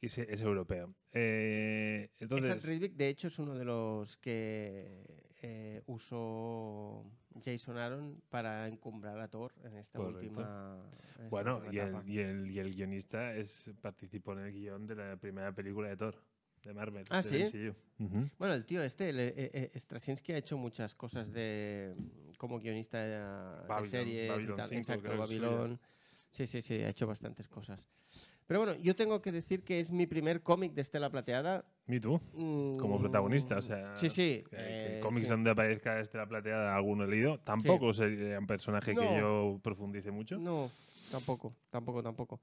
[0.01, 0.95] Y es, es europeo.
[1.13, 5.05] Eh, entonces, de hecho, es uno de los que
[5.43, 7.05] eh, usó
[7.45, 10.21] Jason Aaron para encumbrar a Thor en esta Correcto.
[10.21, 10.81] última.
[11.19, 14.53] en esta bueno, última y el, y, el, y el guionista es, participó en el
[14.53, 16.15] guion de la primera película de Thor,
[16.65, 17.05] de Marvel.
[17.11, 17.73] Ah, del ¿sí?
[17.99, 18.29] Ujú.
[18.39, 21.95] Bueno, el tío este, el, eh, eh, Straczynski, ha hecho muchas cosas de
[22.37, 24.69] como guionista de, de Babylon, series Babylon y tal.
[24.69, 25.17] 5 Exacto.
[25.17, 25.81] Babilón.
[26.33, 27.87] Sí, sí, sí, ha hecho bastantes cosas.
[28.47, 31.65] Pero bueno, yo tengo que decir que es mi primer cómic de Estela Plateada.
[31.87, 32.21] ¿Y tú?
[32.33, 33.97] Como Mm, protagonista, o sea.
[33.97, 34.45] Sí, sí.
[34.53, 35.31] Eh, cómics sí.
[35.33, 37.39] donde aparezca Estela Plateada, alguno he leído.
[37.39, 40.39] Tampoco sería un personaje que yo profundice mucho.
[40.39, 40.71] No,
[41.11, 42.41] tampoco, tampoco, tampoco.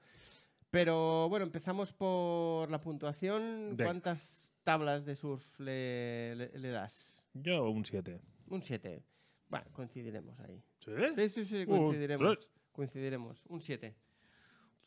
[0.71, 3.75] Pero bueno, empezamos por la puntuación.
[3.81, 7.23] ¿Cuántas tablas de surf le, le- le das?
[7.33, 8.19] Yo un 7.
[8.49, 9.03] Un 7.
[9.47, 10.61] Bueno, coincidiremos ahí.
[10.79, 10.91] ¿Sí?
[11.15, 12.37] Sí, sí, sí, coincidiremos.
[12.71, 13.43] coincidiremos.
[13.47, 13.95] Un 7.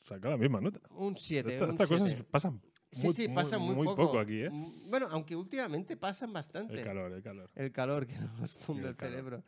[0.05, 0.81] Saca la misma nota.
[0.91, 1.55] Un 7.
[1.55, 2.61] Esta- Estas cosas pasan
[2.91, 4.03] Sí, muy, sí, pasan muy, muy poco.
[4.07, 4.51] poco aquí, ¿eh?
[4.51, 6.75] Mm, Bueno, aunque últimamente pasan bastante.
[6.79, 7.51] El calor, el calor.
[7.55, 9.43] El calor que nos funde el cerebro.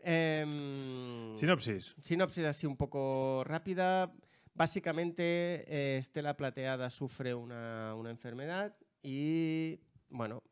[0.00, 1.94] Em, Sinopsis.
[2.00, 4.12] Sinopsis así un poco rápida.
[4.54, 10.42] Básicamente, eh, Estela Plateada sufre una, una enfermedad y, bueno,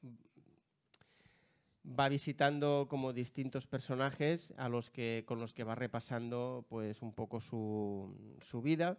[1.84, 7.12] va visitando como distintos personajes a los que, con los que va repasando pues un
[7.12, 8.98] poco su, su vida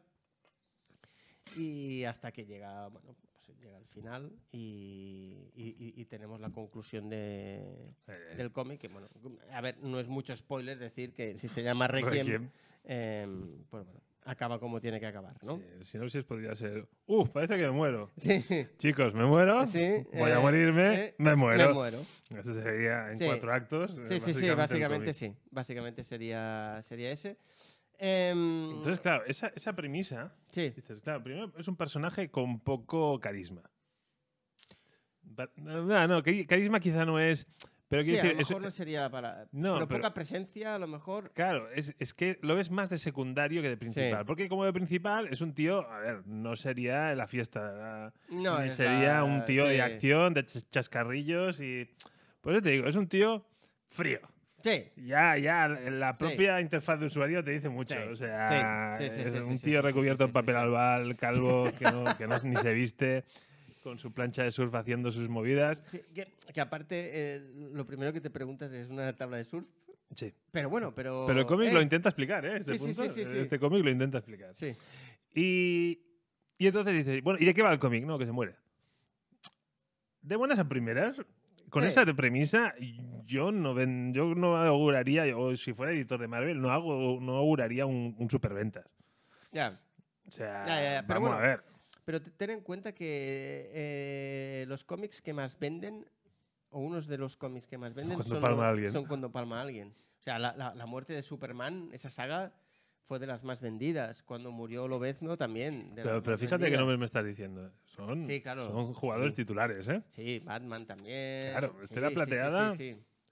[1.57, 6.49] y hasta que llega, bueno, pues llega al final y, y- y- y tenemos la
[6.51, 7.59] conclusión de,
[8.07, 8.79] Eh, del cómic.
[8.79, 9.07] Que, bueno,
[9.51, 12.49] a ver, no es mucho spoiler decir que si se llama Requiem, Requiem.
[12.85, 15.57] em, pues bueno, acaba como tiene que acabar, ¿no?
[15.57, 17.29] Sí, el sinopsis podría ser, ¡Uf!
[17.29, 18.09] Parece que me muero.
[18.15, 18.43] Sí.
[18.77, 19.65] Chicos, me muero.
[19.65, 20.93] Sí, voy a eh, morirme.
[21.05, 21.67] eh, me muero.
[21.69, 22.05] Me muero.
[22.37, 23.25] Eso sería en Sí.
[23.25, 23.97] cuatro actos.
[23.97, 25.33] eh, Sí, sí, sí, el básicamente sí.
[25.49, 27.35] Básicamente sería, sería ese.
[28.03, 33.19] Em, Entonces, claro, esa, esa premisa, sí, dices, claro, primero es un personaje con poco
[33.19, 33.61] carisma.
[35.57, 37.47] No, no, cari- carisma quizá no es.
[37.87, 39.47] Pero sí, quiero a lo decir, eso- mejor no sería para...
[39.51, 41.31] No, pero, pero- poca presencia, a lo mejor...
[41.33, 44.19] Claro, es, es que lo ves más de secundario que de principal.
[44.21, 44.25] Sí.
[44.25, 48.13] Porque como de principal es un tío, a ver, no sería la fiesta.
[48.29, 49.71] No, ni sería la- un tío sí.
[49.73, 51.87] de acción, de ch- chascarrillos y.
[52.39, 53.45] Pues yo te digo, es un tío
[53.89, 54.21] frío.
[54.63, 57.95] Sí, Ya, ya, la propia interfaz de usuario te dice mucho.
[57.95, 62.27] Sí, O sea, sí, es un tío recubierto en papel albal, calvo, que no, que
[62.27, 63.23] no ni se viste,
[63.83, 65.81] con su plancha de surf haciendo sus movidas.
[66.13, 67.41] que, que aparte eh,
[67.73, 69.65] lo primero que te preguntas es una tabla de surf.
[70.13, 70.33] Sí.
[70.51, 71.23] Pero bueno, pero...
[71.25, 72.57] Pero el cómic eh, lo intenta explicar, ¿eh?
[72.57, 73.03] Este, sí, sí, punto,
[73.39, 74.53] este cómic lo intenta explicar.
[74.53, 74.75] Sí,
[75.33, 76.01] Y,
[76.57, 78.05] y entonces dices, bueno, ¿y de qué va el cómic?
[78.05, 78.55] No, que se muere.
[80.21, 81.15] De buenas a primeras,
[81.71, 81.87] con Sí.
[81.89, 82.75] esa premisa,
[83.25, 87.37] yo no ven, yo no auguraría, o si fuera editor de Marvel, no, hago, no
[87.37, 88.85] auguraría un, un superventas.
[89.51, 89.79] ya.
[90.27, 91.63] O sea, Ya, ya, ya, pero vamos bueno, a ver.
[92.05, 96.05] Pero te- ten en cuenta que eh, los cómics que más venden,
[96.69, 99.89] o unos de los cómics que más venden, Cuando son, palma cuando palma alguien.
[100.19, 102.53] O sea, la, la- la muerte de Superman, esa saga,
[103.11, 104.23] fue de las más vendidas.
[104.23, 105.93] Cuando murió Lobezno también.
[105.95, 106.79] de Pero, pero fíjate qué vendidas.
[106.79, 107.69] nombres me estás diciendo.
[107.83, 109.41] Son, Sí, claro, son jugadores sí.
[109.41, 110.01] titulares, ¿eh?
[110.07, 111.51] Sí, Batman también.
[111.51, 112.73] Claro, sí, Estela Plateada.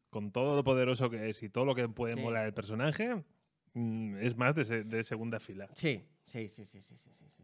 [0.09, 3.23] Con todo lo poderoso que es y todo lo que puede molar el personaje,
[3.73, 5.69] mm, es más de, se- de segunda fila.
[5.75, 7.38] sí, sí, sí, sí, sí, sí,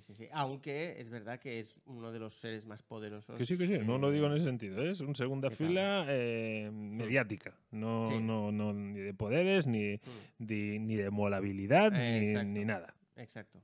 [0.00, 0.28] sí, sí, sí.
[0.32, 3.36] Aunque es verdad que es uno de los seres más poderosos.
[3.36, 4.82] Que sí, que sí, no lo digo en eh, ese sentido.
[4.82, 7.54] Es un segunda fila eh, mediática.
[7.70, 8.18] No, Sí.
[8.20, 10.00] no, no, ni de poderes, ni, mm,
[10.38, 12.94] ni, ni de molabilidad, Eh, ni, nada.
[13.16, 13.60] Exacto.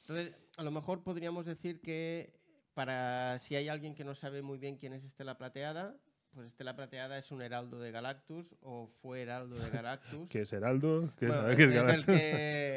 [0.00, 2.32] Entonces, a lo mejor podríamos decir que
[2.74, 5.96] para si hay alguien que no sabe muy bien quién es Estela Plateada,
[6.34, 10.28] pues Estela Plateada es un heraldo de Galactus o fue heraldo de Galactus.
[10.28, 11.10] ¿Qué es Heraldo?
[11.18, 12.75] ¿Qué Bueno, es, qué es es, el que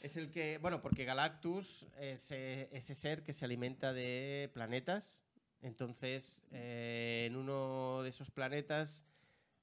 [0.00, 5.20] es el que, bueno, porque Galactus es eh, ese ser que se alimenta de planetas.
[5.62, 9.04] Entonces, eh, en uno de esos planetas,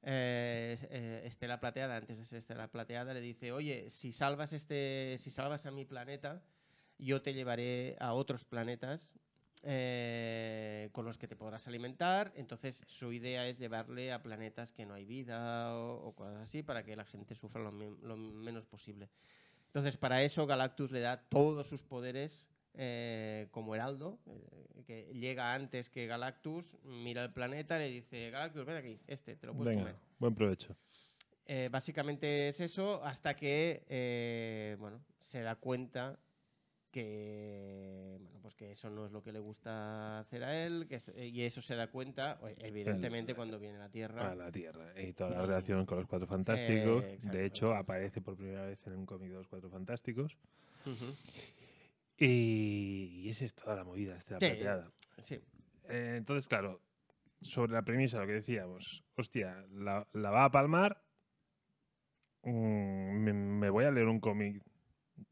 [0.03, 5.31] eh, Estela Plateada, antes de ser Estela Plateada, le dice, oye, si salvas este, si
[5.31, 6.43] salvas a mi planeta,
[6.99, 9.11] yo te llevaré a otros planetas
[10.91, 12.31] con los que te podrás alimentar.
[12.35, 16.61] Entonces, su idea es llevarle a planetas que no hay vida o, o cosas así
[16.61, 19.09] para que la gente sufra lo menos posible.
[19.67, 25.53] Entonces, para eso, Galactus le da todos sus poderes eh, como Heraldo, eh, que llega
[25.53, 29.75] antes que Galactus, mira el planeta, le dice: Galactus, ven aquí, este, te lo puedes
[29.75, 29.95] Venga, comer.
[30.19, 30.75] buen provecho.
[31.45, 36.19] Eh, básicamente es eso, hasta que eh, bueno, se da cuenta
[36.97, 40.95] que bueno, pues que eso no es lo que le gusta hacer a él, que
[40.95, 44.31] es- y eso se da cuenta, o- evidentemente, cuando viene a la Tierra.
[44.31, 44.99] A la Tierra.
[44.99, 47.03] Y toda la relación con los Cuatro Fantásticos.
[47.03, 50.37] Eh, de hecho, aparece por primera vez en un cómic de los Cuatro Fantásticos.
[52.17, 54.45] Y, y esa es toda la movida, esta Sí.
[54.47, 54.91] plateada.
[55.19, 55.39] Sí,
[55.89, 56.81] Eh, entonces, claro,
[57.41, 61.01] sobre la premisa, lo que decíamos, hostia, la, la va a palmar.
[62.43, 64.63] mm, me, me voy a leer un cómic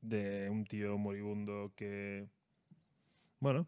[0.02, 2.28] de un tío moribundo que.
[3.40, 3.68] Bueno.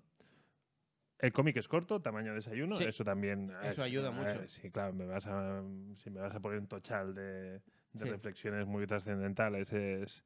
[1.20, 2.84] El cómic es corto, tamaño desayuno, Sí.
[2.86, 3.52] eso también.
[3.64, 4.48] Eso es- ayuda eh, mucho.
[4.50, 5.64] Sí, claro, me vas a,
[5.96, 7.62] si me vas a poner un tochal de, de
[7.96, 8.06] Sí.
[8.06, 10.24] reflexiones muy trascendentales, es.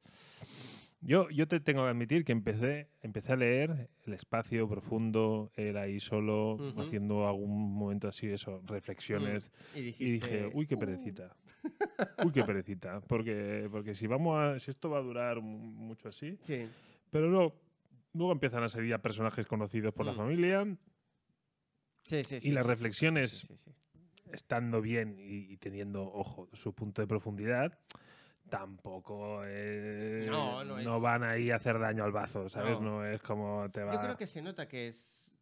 [1.00, 5.76] Yo, yo te tengo que admitir que empecé, empecé a leer El espacio profundo, él
[5.78, 9.50] ahí solo, haciendo algún momento así, eso, reflexiones.
[9.74, 10.78] y Y dijiste, dije, uy, qué "Uh".
[10.78, 11.34] perecita.
[12.24, 13.00] Uy, qué perecita.
[13.00, 14.58] Porque, porque si vamos a.
[14.60, 16.38] Si esto va a durar mu- mucho así.
[16.42, 16.68] Sí,
[17.10, 17.54] Pero luego,
[18.14, 20.16] luego empiezan a salir ya personajes conocidos por la Mm.
[20.16, 20.64] familia,
[22.02, 22.40] sí, sí.
[22.40, 23.52] sí, las sí, sí, reflexiones-
[24.32, 27.78] estando bien y, y teniendo, ojo, su punto de profundidad.
[28.48, 32.80] Tampoco eh, No, no es- van ahí a hacer daño al bazo, ¿sabes?
[32.80, 32.98] No.
[33.00, 33.94] No, es como te va.
[33.94, 35.32] Yo creo que se nota que es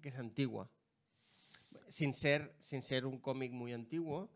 [0.00, 0.68] que es antigua.
[1.88, 4.30] Sin ser, sin ser un cómic muy antiguo,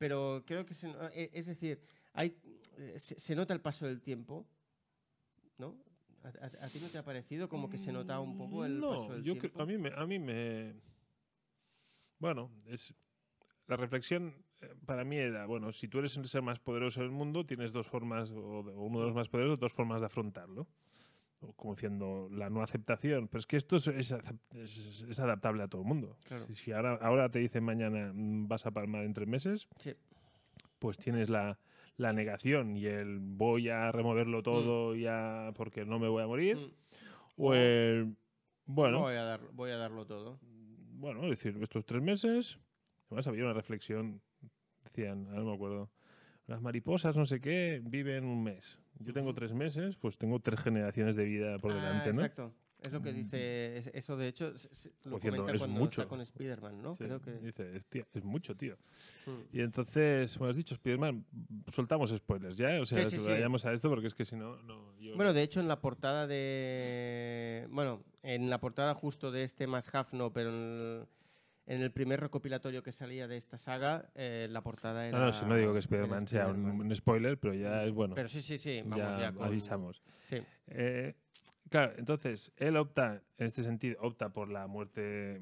[0.00, 1.78] pero creo que se, no- e- es decir,
[2.14, 2.34] hay,
[2.78, 4.46] eh, se, se nota el paso del tiempo,
[5.58, 5.76] ¿no?
[6.24, 8.78] ¿A, a- a ti no te ha parecido como que se nota un poco el
[8.80, 9.60] no, paso del yo tiempo?
[9.62, 10.74] a mí me, a mí me
[12.18, 12.94] bueno, es
[13.66, 17.10] la reflexión eh, para mí era, bueno, si tú eres el ser más poderoso del
[17.10, 20.66] mundo, tienes dos formas o, o uno de los más poderosos, dos formas de afrontarlo.
[21.56, 25.62] Como diciendo la no aceptación, pero es que esto es, es acep- es- es adaptable
[25.62, 26.16] a todo el mundo.
[26.24, 26.46] Claro.
[26.52, 29.94] Si- ahora, ahora te dicen mañana mm, vas a palmar en tres meses, Sí.
[30.78, 31.58] pues tienes la,
[31.96, 36.56] la negación y el voy a removerlo todo ya porque no me voy a morir.
[36.58, 37.42] Mm.
[37.42, 38.14] O el,
[38.66, 40.38] bueno, Voy, a dar, voy a darlo todo.
[40.92, 42.58] bueno, es decir, estos tres meses,
[43.06, 44.20] además había una reflexión,
[44.84, 45.90] decían, ahora no me acuerdo,
[46.46, 48.78] las mariposas no sé qué viven un mes.
[49.00, 52.20] Yo tengo tres meses, pues tengo tres generaciones de vida por Ah, delante, ¿no?
[52.20, 52.52] Exacto.
[52.82, 54.46] Es lo que dice, es- eso de hecho
[55.04, 56.00] lo Por cierto, comenta es cuando mucho.
[56.00, 56.96] está con Spider-Man, ¿no?
[56.96, 57.32] Sí, Creo que...
[57.32, 58.78] Dice, "Hostia, es mucho, tío.
[59.26, 59.30] Mm.
[59.56, 61.26] Y entonces, como has dicho, Spiderman,
[61.74, 63.28] soltamos spoilers ya, o sea, Sí, sí, sí.
[63.30, 64.96] vayamos a esto porque es que si no, no.
[64.98, 67.66] yo- Bueno, de hecho, en la portada de.
[67.70, 71.06] Bueno, en la portada justo de este más half no, pero en el,
[71.66, 75.18] en el primer recopilatorio que salía de esta saga, eh, la portada era.
[75.18, 78.14] no, no, si no digo que Spider-Man sea un, un spoiler, pero ya es bueno.
[78.14, 80.02] Pero sí, sí, sí, vamos ya, ya, con- avisamos.
[80.24, 81.14] Sí, Eh,
[81.68, 85.40] claro, entonces, él opta, en este sentido, opta por la muerte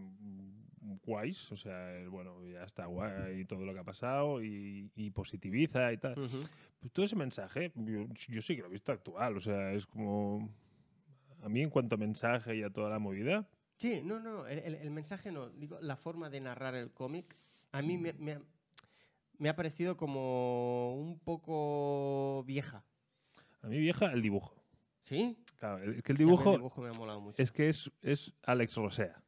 [1.04, 4.90] guays, o sea, el, bueno, ya está guay y todo lo que ha pasado y,
[4.96, 6.18] y positiviza y tal.
[6.18, 6.40] Ujú.
[6.80, 9.86] Pues todo ese mensaje, yo, yo sí que lo he visto actual, o sea, es
[9.86, 10.48] como...
[11.42, 13.46] A mí en cuanto a mensaje y a toda la movida,
[13.78, 15.48] Sí, no, no, el, mensaje no.
[15.50, 17.36] Digo, la forma de narrar el cómic,
[17.72, 18.42] a mí me, me ha-
[19.38, 22.84] me ha parecido como un poco vieja.
[23.62, 24.62] a mí vieja el dibujo.
[25.04, 25.38] ¿Sí?
[25.58, 27.40] Claro, es que el dibujo el dibujo me ha molado mucho.
[27.42, 29.22] es que es, es Alex Rosea.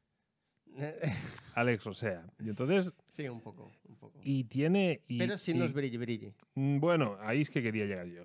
[1.55, 2.25] Alex Rosea.
[2.39, 4.21] Y entonces, sí, un poco, un poco.
[4.23, 5.03] y tiene...
[5.09, 6.35] y- Pero sin y- los brilli brilli.
[6.55, 8.25] Mm, Bueno, ahí es que quería llegar yo.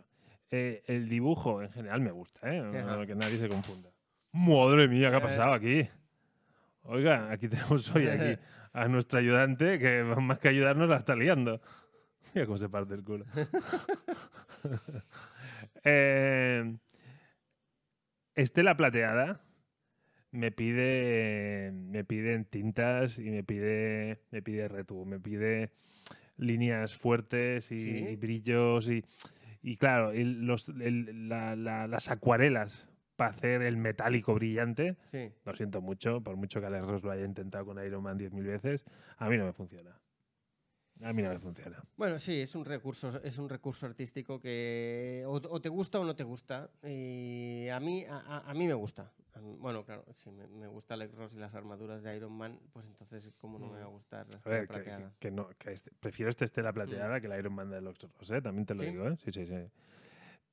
[0.51, 2.61] Eh, el dibujo en general me gusta, ¿eh?
[2.61, 3.05] No, Ajá.
[3.05, 3.91] que nadie se confunda.
[4.31, 5.87] Madre mía, ¿qué ha pasado aquí?
[6.87, 8.39] Oiga, aquí tenemos hoy aquí
[8.73, 11.61] a nuestro ayudante que más que ayudarnos la está liando.
[12.33, 13.25] Mira cómo se parte el culo.
[15.87, 16.75] Eh,
[18.33, 19.41] Estela Plateada
[20.31, 25.69] me pide me pide tintas y me pide me pide retu, me pide
[26.37, 27.89] líneas fuertes y, Sí.
[28.09, 29.05] y brillos y,
[29.61, 35.31] y claro, los- el- la- la- las acuarelas para hacer el metálico brillante, Sí.
[35.45, 38.45] lo siento mucho, por mucho que Alex Ross lo haya intentado con Iron Man 10.000
[38.45, 38.85] veces,
[39.17, 39.99] a mí no me funciona.
[41.01, 41.83] A mí no me funciona.
[41.97, 46.05] Bueno, sí, es un recurso, es un recurso artístico que o, o te gusta o
[46.05, 46.69] no te gusta.
[46.83, 49.11] Y a mí, a, a- mí me gusta.
[49.41, 52.57] Mí- bueno, claro, si me, me gusta Alex Ross y las armaduras de Iron Man,
[52.71, 55.13] pues entonces, ¿cómo no me va a gustar la A ver, estrella que, plateada?
[55.19, 58.31] que no, que este- prefiero este Estela Plateada que la Iron Man de Lux Ross,
[58.31, 58.41] ¿eh?
[58.41, 58.85] También te lo ¿Sí?
[58.87, 59.17] digo, ¿eh?
[59.17, 59.69] Sí, sí, sí.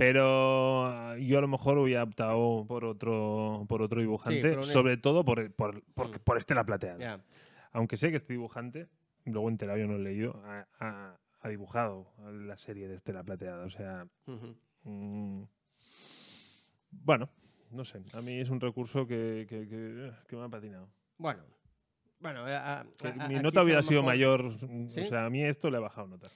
[0.05, 4.97] Pero ah, yo a lo mejor hubiera optado por otro, por otro dibujante, es- sobre
[4.97, 6.23] todo por, por, por, Mm.
[6.25, 6.99] por Estela Plateada.
[7.71, 8.89] Aunque sé que este dibujante,
[9.27, 13.65] luego enterado yo no he leído, ha, ha- ha dibujado la serie de Estela Plateada.
[13.65, 14.07] O sea,
[14.83, 15.43] mm,
[16.91, 17.29] bueno,
[17.71, 18.03] no sé.
[18.13, 20.89] A mí es un recurso que, que- que- que me ha patinado.
[21.17, 21.45] Bueno.
[22.19, 22.85] Bueno, eh, a-
[23.29, 24.59] mi nota hubiera sido mejor- mayor.
[24.91, 25.01] ¿Sí?
[25.01, 26.29] O sea, a mí esto le ha bajado nota.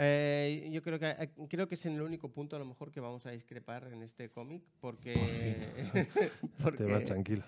[0.00, 3.00] Eh, yo creo que eh, creo que es el único punto a lo mejor que
[3.00, 5.12] vamos a discrepar en este cómic porque
[6.76, 7.44] Te vas tranquilo.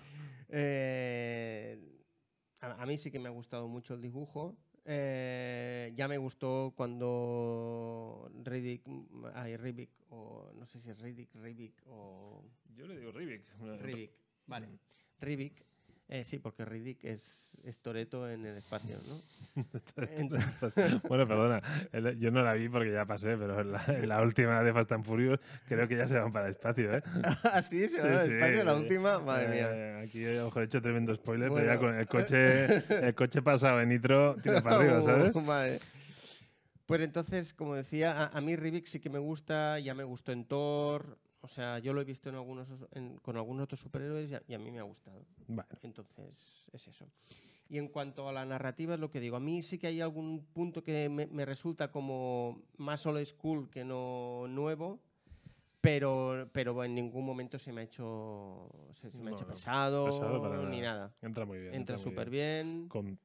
[0.49, 1.79] eh,
[2.59, 4.57] a, a mí sí que me ha gustado mucho el dibujo.
[4.83, 11.33] Eh, ya me gustó cuando Riddick, mm, ay, Rivik, o no sé si es Riddick,
[11.35, 12.43] Rivik o
[12.75, 13.43] Yo le digo Rivik.
[13.79, 14.11] Rivik,
[14.47, 14.67] vale,
[15.19, 15.63] Rivik,
[16.11, 19.21] eh, sí, porque Riddick es, es Toreto en el espacio, ¿no?
[21.07, 21.61] Bueno, perdona,
[22.19, 24.91] yo no la vi porque ya pasé, pero en la, en la última de Fast
[24.91, 27.01] and Furious creo que ya se van para el espacio, ¿eh?
[27.43, 27.87] ¿Ah, sí?
[27.87, 28.81] ¿Se Sí, va al sí, espacio la sí.
[28.81, 29.19] última?
[29.19, 29.69] Madre mía.
[29.71, 32.65] Eh, aquí mejor he hecho tremendo spoiler, pero ya con el coche,
[33.07, 35.35] el coche pasado en nitro, tira para arriba, ¿sabes?
[35.37, 35.79] Madre.
[36.85, 40.33] Pues entonces, como decía, a, a mí Rivik sí que me gusta, ya me gustó
[40.33, 44.31] en Thor, o sea, yo lo he visto en algunos, en- con algunos otros superhéroes
[44.31, 45.25] y a, y a mí me ha gustado.
[45.47, 47.07] Bueno, Entonces, es eso.
[47.69, 49.37] Y en cuanto a la narrativa, es lo que digo.
[49.37, 53.69] A mí sí que hay algún punto que me, me resulta como más old school
[53.69, 54.99] que no nuevo,
[55.79, 60.05] pero, pero en ningún momento se me ha hecho, se, se me ha hecho pesado,
[60.69, 61.13] ni nada.
[61.21, 61.73] entra muy bien.
[61.73, 62.87] Entra súper bien.
[62.89, 63.17] Con,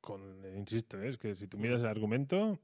[0.00, 1.08] con, insisto, ¿eh?
[1.08, 2.58] es que si tú miras el argumento,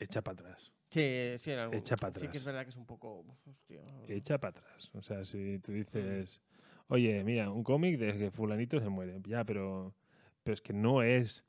[0.00, 0.72] echa para atrás.
[0.94, 2.36] Sí, sí, en algún- Echa pa' sí que atrás.
[2.36, 3.24] es verdad que es un poco...
[3.46, 3.80] Hostia.
[4.08, 4.90] Echa para atrás.
[4.94, 5.74] O sea, si tú Mm.
[5.74, 6.40] dices,
[6.88, 9.20] oye, mira, un cómic de que fulanito se muere.
[9.26, 9.92] Ya, pero,
[10.42, 11.44] pero es que no es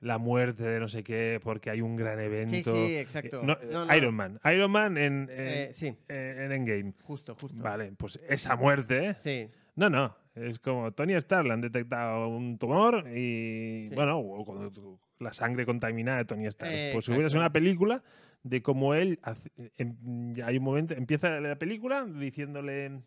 [0.00, 2.54] la muerte de no sé qué porque hay un gran evento.
[2.54, 3.42] Sí, sí, exacto.
[3.42, 3.96] Eh, no, No, no.
[3.96, 4.40] Iron Man.
[4.44, 6.94] Iron Man en, en, Eh, sí, en Endgame.
[7.02, 7.62] justo, justo.
[7.62, 9.14] Vale, pues esa muerte, ¿eh?
[9.16, 10.16] Sí, No, no.
[10.34, 13.94] Es como Tony Stark le han detectado un tumor y, Sí.
[13.94, 14.22] bueno,
[15.18, 16.72] la sangre contaminada de Tony Stark.
[16.72, 17.40] Eh, pues si hubiera sido exacto.
[17.40, 18.02] una película
[18.42, 23.02] de cómo él, hace- em- hay un momento, empieza la película diciéndole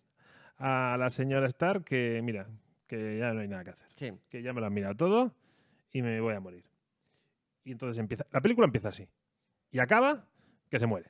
[0.58, 2.48] a la señora Stark que, mira,
[2.88, 4.12] que ya no hay nada que hacer, sí.
[4.30, 5.34] que ya me lo han mirado todo
[5.91, 6.63] y me voy a morir.
[7.63, 9.08] Y entonces empieza, la película empieza así
[9.72, 10.28] y acaba
[10.69, 11.10] que se muere.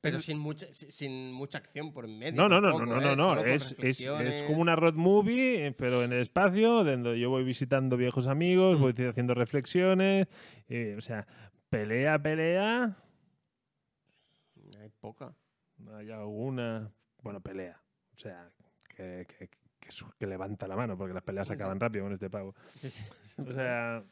[0.00, 2.32] Pero sin mucha, si- sin mucha acción por en medio.
[2.42, 3.36] No, no, no, no, tampoco, no, no, ¿eh?
[3.38, 3.44] no.
[3.44, 7.96] Es, es, es como una road movie, pero en el espacio, donde yo voy visitando
[7.96, 8.82] viejos amigos, Mm.
[8.82, 10.26] voy haciendo reflexiones,
[10.68, 11.24] eh, o sea,
[11.72, 12.94] pelea, pelea,
[14.78, 15.34] Hay poca.
[15.96, 17.82] hay alguna, bueno, pelea,
[18.14, 18.50] o sea,
[18.94, 22.54] que, que, que que levanta la mano, porque las peleas acaban rápido con este pavo.
[22.76, 23.42] Sí, sí, sí.
[23.42, 24.04] O sea,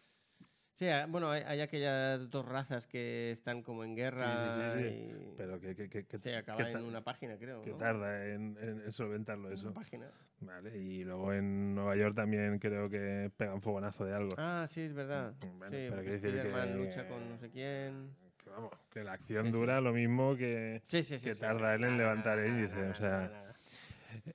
[0.80, 4.88] Sí, ah, bueno, hay, hay aquellas dos razas que están como en guerra sí, sí,
[4.88, 7.60] y pero que, que, que, se que acaba en una página, creo.
[7.60, 7.76] que ¿no?
[7.76, 9.74] tarda en, en- en solventarlo Una eso.
[9.74, 10.10] página.
[10.40, 14.30] Vale, y luego en Nueva York también creo que pegan fogonazo de algo.
[14.38, 15.34] Ah, sí, es verdad.
[15.34, 18.16] Mm, bueno, sí, pero decir que- lucha con no sé quién.
[18.42, 19.58] Que vamos, que la acción Sí, sí.
[19.58, 21.26] dura lo mismo que, Sí, sí, sí.
[21.28, 21.82] que sí, tarda sí.
[21.82, 23.52] él en levantar el índice, o sea.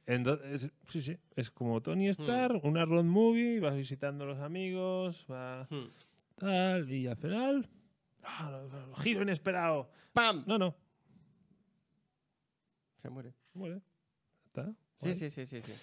[0.06, 1.84] Entonces, sí, sí, es como Hmm.
[1.84, 5.88] Tony Stark, una road movie, vas visitando a los amigos, va Hmm.
[6.36, 7.70] Tal, y al final,
[8.24, 8.62] ¡ah,
[8.98, 9.90] giro inesperado.
[10.14, 10.44] ¡Pam!
[10.48, 10.76] No, no,
[13.02, 13.34] Se muere.
[13.54, 13.82] muere.
[14.48, 14.74] Está.
[15.02, 15.74] Sí, sí, sí, sí, sí.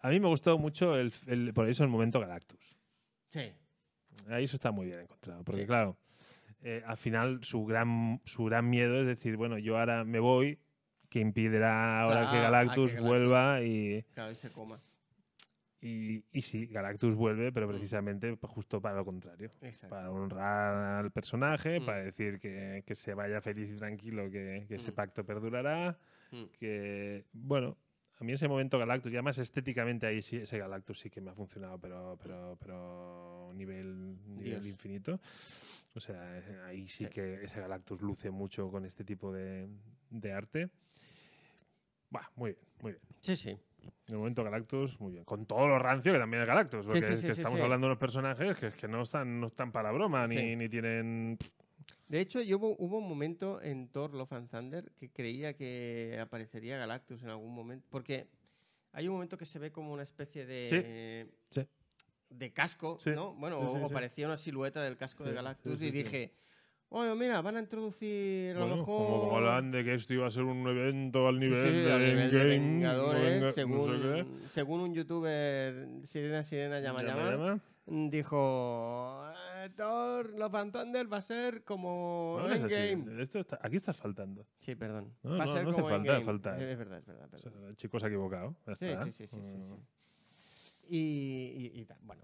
[0.00, 2.76] A mí me gustó mucho el, el- por eso el momento Galactus.
[3.30, 3.52] Sí.
[4.28, 5.66] Ahí eso está muy bien encontrado, porque Sí.
[5.66, 5.96] claro,
[6.62, 10.58] eh, al final su gran, su gran miedo es decir, bueno, yo ahora me voy,
[11.08, 14.80] que impedirá ahora que Claro, a que Galactus Galactus- vuelva y, Claro, y se coma.
[15.82, 17.54] Y, y sí, Galactus vuelve, Mm.
[17.54, 19.50] pero precisamente pues, justo para lo contrario.
[19.60, 19.94] Exacto.
[19.94, 21.84] Para honrar al personaje, Mm.
[21.86, 24.94] para decir que, que se vaya feliz y tranquilo, que, que ese Mm.
[24.94, 25.98] pacto perdurará,
[26.30, 26.44] Mm.
[26.58, 27.76] que, bueno,
[28.20, 31.30] a mí ese momento Galactus, y además estéticamente ahí sí, ese Galactus sí que me
[31.30, 35.18] ha funcionado, pero, pero, pero nivel, nivel infinito.
[35.94, 37.10] O sea, ahí sí, Sí.
[37.10, 39.68] que ese Galactus luce mucho con este tipo de,
[40.10, 40.70] de arte.
[42.10, 43.02] Bah, muy bien, muy bien.
[43.20, 43.56] Sí, sí.
[44.06, 45.24] De momento Galactus, muy bien.
[45.24, 46.84] Con todo lo rancio que también es Galactus.
[46.86, 47.62] Porque sí, es sí, que sí, estamos sí.
[47.64, 50.56] hablando de unos personajes que, que no, están, no están para broma, ni, Sí.
[50.56, 51.38] ni tienen...
[52.08, 56.18] De hecho, yo hubo, hubo un momento en Thor Love and Thunder que creía que
[56.20, 57.86] aparecería Galactus en algún momento.
[57.90, 58.28] Porque
[58.92, 61.26] hay un momento que se ve como una especie de.
[61.50, 61.66] Sí.
[62.28, 63.34] De casco, Sí, ¿no?
[63.34, 63.94] Bueno, sí, o, sí, o sí.
[63.94, 66.02] parecía una silueta del casco de Sí, Galactus sí, y sí, sí.
[66.02, 66.34] dije.
[66.94, 69.06] Oye, mira, van a introducir a lo Bueno, mejor.
[69.06, 72.00] como, hablaban de que esto iba a ser un evento al nivel sí, de, al
[72.00, 79.24] nivel de Endgame, Vengadores, venga, no sé según, un youtuber, Sirena Sirena Llama Llama, dijo,
[79.64, 82.74] eh, Thor, and Thunder va a ser como No, no es así.
[82.74, 83.22] Endgame.
[83.22, 84.46] Esto está- aquí estás faltando.
[84.58, 85.14] Sí, perdón.
[85.22, 86.24] No, va a ser no hace como falta Endgame.
[86.26, 86.58] faltar.
[86.58, 87.28] Sí, es verdad, es verdad.
[87.32, 87.68] O sea, perdón.
[87.70, 88.54] el chico se ha equivocado.
[88.66, 89.04] ya Sí, está.
[89.06, 89.66] sí, sí, sí, sí, Mm.
[89.66, 89.74] sí.
[90.88, 90.98] Y,
[91.74, 92.22] y- y tal, bueno.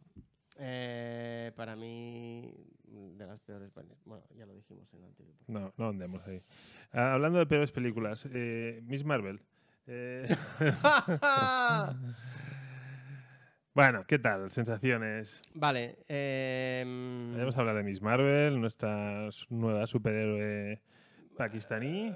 [0.58, 2.52] Eh, para mí,
[2.84, 3.70] de las peores.
[4.04, 5.36] Bueno, ya lo dijimos en el anterior.
[5.46, 6.42] No, no andemos ahí.
[6.92, 9.40] Ah, hablando de peores películas, eh, Miss Marvel.
[9.86, 10.26] Eh,
[13.74, 14.50] bueno, ¿qué tal?
[14.50, 15.40] Sensaciones.
[15.54, 15.98] vale.
[16.08, 20.82] em, Vamos a hablar de Miss Marvel, nuestra nueva superhéroe
[21.36, 22.12] pakistaní,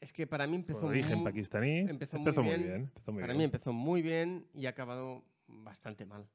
[0.00, 1.80] es que para mí empezó con origen pakistaní.
[1.80, 2.62] empezó muy muy bien.
[2.62, 2.74] bien.
[2.82, 3.38] empezó muy Para bien.
[3.38, 6.26] mí empezó muy bien y ha acabado bastante mal.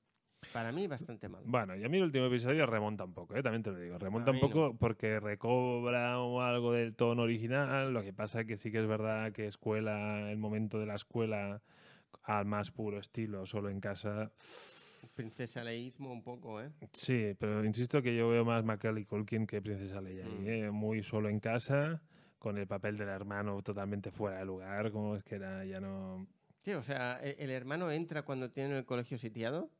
[0.53, 1.43] Para mí, bastante mal.
[1.45, 3.43] Bueno, y a mí el último episodio remonta un poco, ¿eh?
[3.43, 3.97] también te lo digo.
[3.97, 7.93] Remonta un poco porque recobra algo del tono original.
[7.93, 11.61] Lo que pasa que sí que es verdad que escuela, el momento de la escuela
[12.23, 14.31] al más puro estilo, solo en casa.
[15.15, 16.71] Princesa Leísmo un poco, ¿eh?
[16.91, 20.25] Sí, pero insisto que yo veo más Macaulay Culkin que Princesa Leia.
[20.25, 20.47] Mm.
[20.47, 20.71] ¿eh?
[20.71, 22.01] Muy solo en casa,
[22.37, 26.27] con el papel del hermano totalmente fuera de lugar, como es que era ya no...
[26.61, 29.71] Sí, o sea, e- el, hermano entra cuando tiene el colegio sitiado.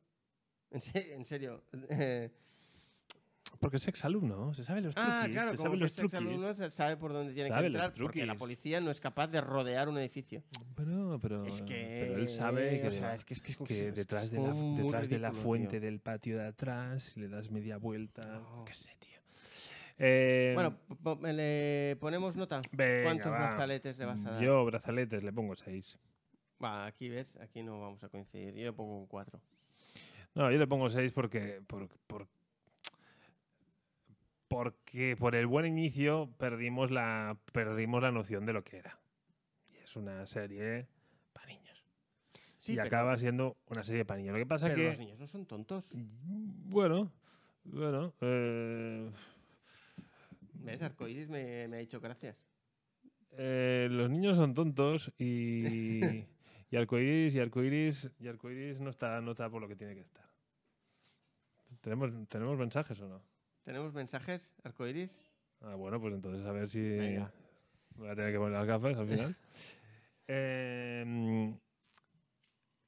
[0.70, 1.62] En, se- en serio.
[1.90, 2.30] eh,
[3.60, 6.04] Porque es exalumno, se sabe los truquis, ah, claro, se como sabe que los es
[6.04, 9.00] exalumno, se sabe por dónde tiene Sabe que los entrar porque la policía no es
[9.00, 10.42] capaz de rodear un edificio.
[10.76, 14.38] Pero, pero, Es que, pero él sabe que, o sea, es que, es detrás, de
[15.18, 15.80] la, de fuente tío.
[15.80, 18.64] del patio de atrás, si le das media vuelta, Oh.
[18.66, 19.18] qué sé, tío.
[19.98, 22.60] Eh, Bueno, po- le ponemos nota.
[22.70, 23.38] venga, ¿Cuántos va.
[23.38, 24.42] brazaletes le vas a dar?
[24.42, 25.98] Yo brazaletes le pongo seis.
[26.62, 28.54] Va, aquí ves, aquí no vamos a coincidir.
[28.54, 29.40] Yo le pongo 4.
[30.38, 32.28] No, yo le pongo 6 porque, por, por-
[34.46, 38.98] porque por el buen inicio perdimos la, perdimos la noción de lo que era.
[39.74, 40.86] Y es una serie
[41.32, 41.84] para niños.
[42.56, 44.32] Sí, y pero, acaba siendo una serie para niños.
[44.34, 44.84] Lo que pasa pero que...
[44.86, 45.90] los niños no son tontos.
[45.92, 47.10] Bueno,
[47.64, 48.14] bueno...
[48.20, 49.10] eh,
[50.54, 50.82] ¿Ves?
[50.82, 52.48] Arcoiris me, me ha dicho gracias.
[53.32, 56.24] eh, los niños son tontos y...
[56.70, 60.00] Y arcoiris, y arcoiris, y arcoiris no está, no está por lo que tiene que
[60.02, 60.24] estar.
[61.80, 63.22] ¿Tenemos, ¿Tenemos mensajes o no?
[63.62, 65.30] ¿Tenemos mensajes, Arcoiris?
[65.60, 66.80] Ah, bueno, pues entonces a ver si.
[66.80, 67.30] Venga.
[67.96, 69.36] Voy a tener que poner las gafas al final.
[70.30, 71.54] Eh,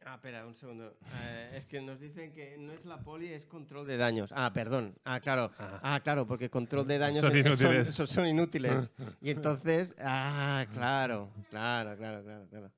[0.04, 0.96] Ah, espera, un segundo.
[1.22, 4.32] Eh, es que nos dicen que no es la poli, es control de daños.
[4.34, 4.94] Ah, perdón.
[5.04, 5.50] Ah, claro.
[5.58, 7.94] ah, Ah, claro, porque control de daños Son es- inútiles.
[7.94, 8.92] son, son inútiles.
[9.22, 12.72] Y entonces, ah, claro, claro, claro, claro, claro.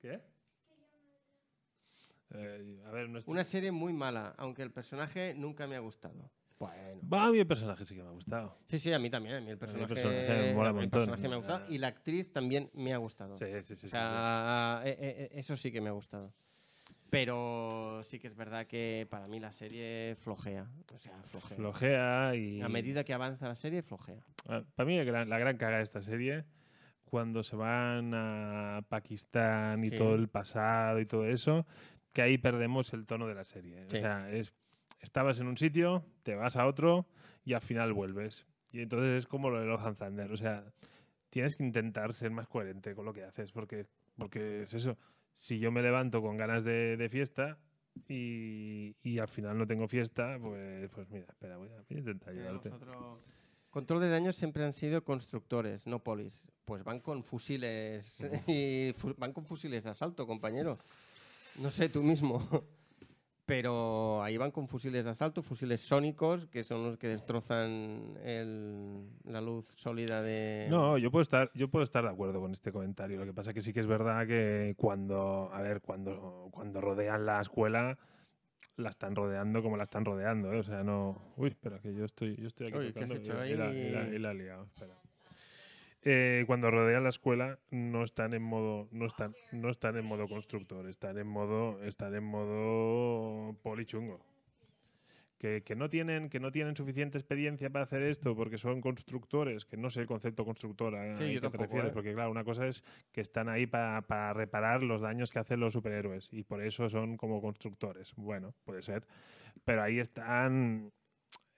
[0.00, 0.20] ¿Qué?
[2.34, 6.30] Eh, a ver, nuestro- Una serie muy mala, aunque el personaje nunca me ha gustado.
[6.58, 7.00] Bueno.
[7.12, 8.58] Va, a mí el personaje sí que me ha gustado.
[8.64, 9.36] Sí, sí, a mí también.
[9.36, 10.90] A mí el personaje, personaje me mola el montón.
[10.90, 13.36] personaje me ha gustado y la actriz también me ha gustado.
[13.36, 13.86] Sí, sí, sí.
[13.86, 16.32] o sea, eh, eh, eh, eso sí que me ha gustado.
[17.10, 20.66] Pero sí que es verdad que para mí la serie flojea.
[20.94, 21.56] O sea, flojea.
[21.56, 22.60] Flojea y.
[22.62, 24.24] A medida que avanza la serie, flojea.
[24.48, 26.44] Ah, Para mí gran- la gran caga de esta serie,
[27.04, 29.96] cuando se van a Pakistán y Sí.
[29.98, 31.64] todo el pasado y todo eso,
[32.16, 33.84] que ahí perdemos el tono de la serie.
[33.90, 33.98] Sí.
[33.98, 34.54] O sea, es,
[35.02, 37.06] estabas en un sitio, te vas a otro
[37.44, 38.46] y al final vuelves.
[38.72, 40.32] Y entonces es como lo de los Thunder.
[40.32, 40.64] O sea,
[41.28, 43.86] tienes que intentar ser más coherente con lo que haces, porque,
[44.16, 44.96] porque es eso.
[45.36, 47.58] Si yo me levanto con ganas de, de fiesta
[48.08, 51.98] y, y al final no tengo fiesta, pues, pues mira, espera, voy a, voy a
[51.98, 52.70] intentar ayudarte.
[53.70, 56.48] Control de daños siempre han sido constructores, no polis.
[56.64, 60.78] Pues van con fusiles y fu- van con fusiles de asalto, compañero.
[61.60, 62.40] No sé, tú mismo.
[63.46, 69.06] Pero ahí van con fusiles de asalto, fusiles sónicos, que son los que destrozan el-
[69.24, 70.66] la luz sólida de...
[70.68, 73.16] No, yo puedo estar, yo puedo estar de acuerdo con este comentario.
[73.18, 77.24] Lo que pasa que sí que es verdad que cuando, a ver, cuando, cuando rodean
[77.24, 77.96] la escuela,
[78.78, 80.58] la están rodeando como la están rodeando, ¿eh?
[80.58, 81.16] O sea, no.
[81.36, 83.72] Uy, espera, que yo estoy, yo estoy aquí Uy, ¿qué has hecho y- y la-
[83.72, 84.14] y la- ahí?
[84.16, 84.94] y la liado, espera.
[86.08, 90.28] Eh, cuando rodean la escuela no están en modo no están no están en modo
[90.28, 94.20] constructor están en modo están en modo polichungo.
[95.36, 99.64] Que, que no tienen que no tienen suficiente experiencia para hacer esto porque son constructores
[99.64, 101.92] que no sé el concepto constructor a, Sí, a yo te refieres ¿eh?
[101.92, 105.72] porque claro una cosa es que están ahí para reparar los daños que hacen los
[105.72, 108.14] superhéroes y por eso son como constructores.
[108.14, 109.04] Bueno puede ser.
[109.64, 110.92] Pero ahí están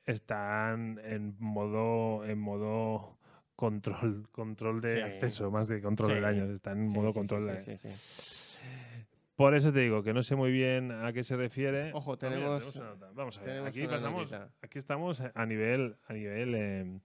[0.07, 3.18] están en modo en modo
[3.59, 5.01] control control de Sí.
[5.01, 6.21] acceso más que control de Sí.
[6.21, 9.05] daños están en Sí, modo sí, control sí, de sí, sí, sí.
[9.35, 11.93] por eso te digo que no sé muy bien a qué se refiere.
[11.93, 13.11] Ojo, Ah, mira, tenemos- una nota.
[13.15, 13.51] Vamos a ver.
[13.51, 14.33] tenemos Aquí pasamos.
[14.63, 16.55] Aquí estamos a nivel, a nivel.
[16.55, 17.01] eh,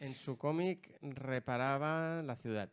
[0.00, 2.68] En su cómic reparaba la ciudad.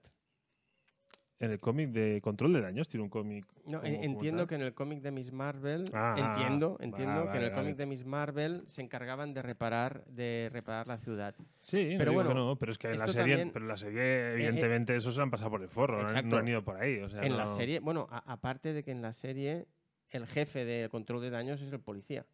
[1.41, 3.45] En el cómic de Control de Daños tiene un cómic.
[3.65, 7.33] No, entiendo que en el cómic de Miss Marvel, Ah, entiendo, vale, entiendo que en
[7.33, 11.33] vale, el cómic de Miss Marvel se encargaban de reparar, de reparar la ciudad.
[11.63, 13.77] Sí, Pero bueno, bueno, no, pero es que en la serie, también- pero en la
[13.77, 16.37] serie evidentemente eso se lo han pasado por el forro, no han- no Exacto.
[16.37, 19.01] han ido por ahí, o sea, en la serie, bueno, a- aparte de que en
[19.01, 19.65] la serie
[20.11, 22.25] el jefe de control de daños es el policía.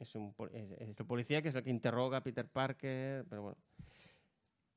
[0.00, 0.34] Es, un,
[0.80, 3.56] es el policía que es el que interroga a Peter Parker, pero bueno.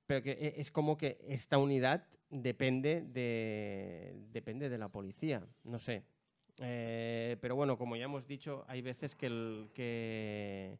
[0.07, 5.79] Pero que e- es como que esta unidad depende de, depende de la policía, no
[5.79, 6.03] sé.
[6.59, 10.79] Eh, pero bueno, como ya hemos dicho, hay veces que el que...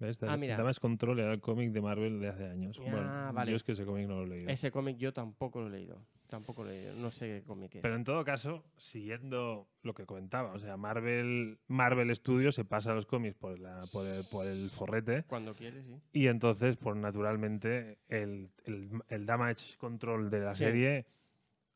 [0.00, 0.22] ¿Ves?
[0.22, 0.56] Ah, mira.
[0.56, 2.78] Da más control el cómic de Marvel de hace años.
[2.78, 3.50] Ah, bueno, vale.
[3.50, 4.50] yo es que ese cómic no lo he leído.
[4.50, 6.00] Ese cómic yo tampoco lo he leído.
[6.28, 6.94] Tampoco leído.
[6.94, 7.82] No sé qué cómic es.
[7.82, 12.92] Pero en todo caso, siguiendo lo que comentaba, o sea, Marvel, Marvel Studios se pasa
[12.92, 15.96] los cómics por, la, por, el, por el forrete Cuando quieres, sí.
[16.12, 20.64] y entonces, pues naturalmente, el, el, el damage control de la Sí.
[20.64, 21.06] serie,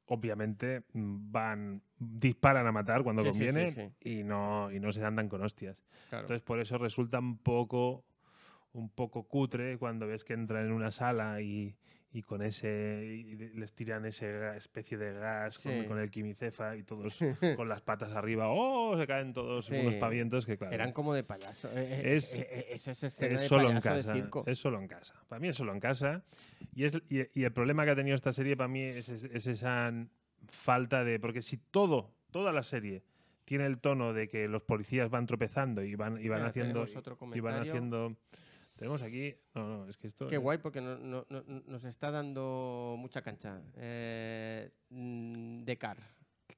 [0.06, 3.88] obviamente, van disparan a matar cuando sí, conviene sí.
[4.00, 5.82] Y, no, y no se andan con hostias.
[6.10, 6.24] Claro.
[6.24, 8.04] Entonces, por eso resulta un poco,
[8.74, 11.74] un poco cutre cuando ves que entran en una sala y,
[12.14, 15.86] y con ese y les tiran esa especie de gas con, Sí.
[15.86, 17.18] con el quimicefa y todos
[17.56, 18.96] con las patas arriba, ¡oh!
[18.98, 19.76] Se caen todos Sí.
[19.76, 21.68] unos pavientos que, claro, Eran como de payaso.
[21.68, 21.72] Eh,
[22.04, 24.14] eh, Es- eh, eh, eso es escena es de solo en payaso de casa.
[24.14, 24.44] circo.
[24.46, 25.14] Es solo en casa.
[25.28, 26.22] Para mí es solo en casa.
[26.74, 29.24] Y, es, y, y el problema que ha tenido esta serie para mí es, es-
[29.24, 29.92] es esa
[30.48, 31.18] falta de.
[31.18, 33.02] Porque si todo, toda la serie
[33.44, 36.84] tiene el tono de que los policías van tropezando y van, y van haciendo.
[37.34, 38.16] Y van haciendo.
[38.82, 39.32] Tenemos aquí.
[39.54, 40.26] No, no, es que esto.
[40.26, 43.60] Qué guay, porque no- no- no- nos está dando mucha cancha.
[43.76, 45.98] Eh, mm, de Car.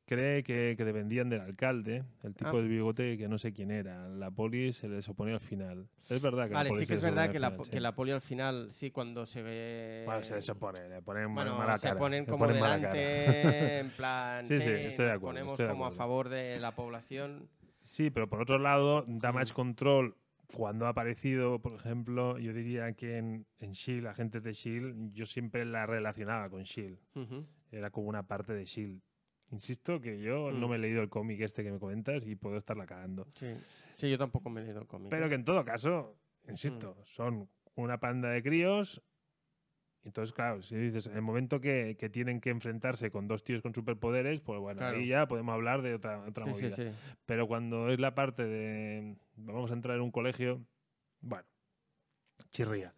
[0.07, 2.63] Cree que, que dependían del alcalde, el tipo Ah.
[2.63, 4.09] de bigote que no sé quién era.
[4.09, 5.87] La poli se les oponía al final.
[6.09, 7.65] Es verdad que Vale, la poli sí que es verdad que al la, final, po-
[7.67, 7.71] sí.
[7.71, 10.03] que la poli al final, sí, cuando se ve.
[10.07, 13.91] Bueno, se les opone, le ponen ma- Bueno, mala se ponen como ponen delante, en
[13.91, 14.45] plan.
[14.47, 17.51] Sí, sí, estoy de acuerdo, ponemos estoy de como a favor de la población.
[17.83, 19.57] Sí, pero por otro lado, Damage Mm.
[19.57, 20.17] Control,
[20.55, 25.27] cuando ha aparecido, por ejemplo, yo diría que en, en Shield, agentes de Shield, yo
[25.27, 26.99] siempre la relacionaba con Shield.
[27.71, 29.01] Era como una parte de Shield.
[29.51, 30.61] Insisto que yo Mm.
[30.61, 33.27] no me he leído el cómic este que me comentas y puedo estarla cagando.
[33.35, 33.53] Sí.
[33.97, 35.11] sí, yo tampoco me he leído el cómic.
[35.11, 35.29] Pero ¿eh?
[35.29, 36.17] que en todo caso,
[36.49, 39.03] insisto, son una panda de críos.
[40.05, 43.63] Entonces, claro, si dices, en el momento que, que tienen que enfrentarse con dos tíos
[43.63, 44.99] con superpoderes, pues bueno, Claro.
[44.99, 46.71] ahí ya podemos hablar de otra, otra Sí, movida.
[46.77, 46.91] sí, sí.
[47.25, 50.61] Pero cuando es la parte de vamos a entrar en un colegio,
[51.21, 51.47] bueno,
[52.51, 52.95] chirría.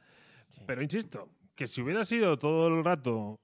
[0.67, 3.39] Pero insisto, que si hubiera sido todo el rato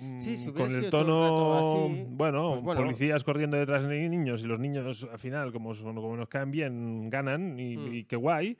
[0.00, 2.80] mm, Sí, si hubiera con el tono, rato así, bueno, pues bueno.
[2.82, 6.50] policías corriendo detrás de niños y los niños al final, como, son- como nos caen
[6.50, 7.94] bien, ganan y, Mm.
[7.94, 8.56] y qué guay,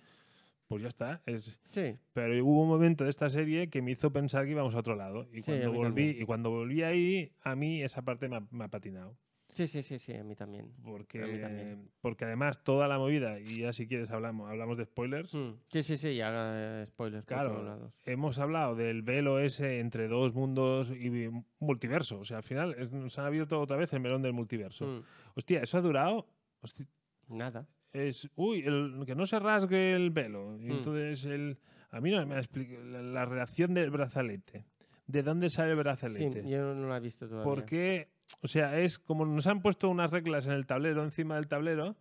[0.69, 1.23] pues ya está.
[1.27, 4.75] Es, Sí, pero hubo un momento de esta serie que me hizo pensar que íbamos
[4.75, 5.27] a otro lado.
[5.33, 6.23] Y cuando volví, también.
[6.23, 9.17] y cuando volví ahí, a mí esa parte me ha- me ha patinado.
[9.53, 10.73] sí, sí, sí, sí, a mí también.
[10.83, 11.89] Porque, A mí también.
[12.01, 15.53] porque además toda la movida, y ya si quieres hablamos, hablamos de spoilers, Mm.
[15.69, 17.51] Sí, sí, sí, ya haga spoilers por Claro.
[17.53, 18.01] todos lados.
[18.05, 21.29] hemos hablado del velo ese entre dos mundos y
[21.61, 22.19] multiverso.
[22.19, 24.87] O sea, al final es- nos han abierto otra vez el melón del multiverso.
[24.87, 25.03] Mm.
[25.37, 26.27] Hostia, eso ha durado...
[26.61, 26.87] hostia,
[27.29, 27.69] Nada.
[27.95, 30.57] Es, uy, el- que no se rasgue el velo.
[30.61, 30.71] Y Mm.
[30.73, 31.57] entonces, el,
[31.91, 34.67] a mí no me ha explicado la, la reacción del brazalete.
[35.07, 36.49] ¿De dónde sale el Sí, brazalete?
[36.49, 37.45] yo no lo he visto todavía.
[37.45, 38.09] Porque,
[38.43, 41.97] o sea, es como nos han puesto unas reglas en el tablero, encima del tablero,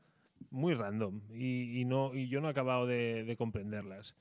[0.50, 1.22] muy random.
[1.34, 4.16] Y, y no, y yo no he acabado de, de comprenderlas.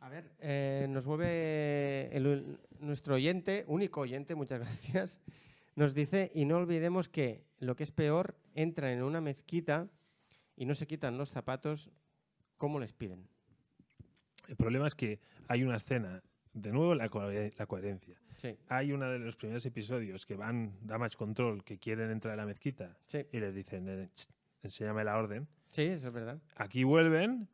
[0.00, 5.20] A ver, eh, nos vuelve el- nuestro oyente, único oyente, muchas gracias,
[5.76, 9.88] nos dice, y no olvidemos que lo que es peor, entran en una mezquita
[10.60, 11.90] y no se quitan los zapatos
[12.58, 13.26] como les piden.
[14.46, 17.04] El problema es que hay una escena, de nuevo la,
[17.56, 18.20] la coherencia.
[18.36, 22.36] Sí, Hay uno de los primeros episodios que van Damage Control, que quieren entrar a
[22.36, 24.28] la mezquita sí, y les dicen, "Eh, ch,
[24.62, 25.48] enséñame la orden.
[25.70, 26.38] sí, eso es verdad.
[26.56, 27.48] Aquí vuelven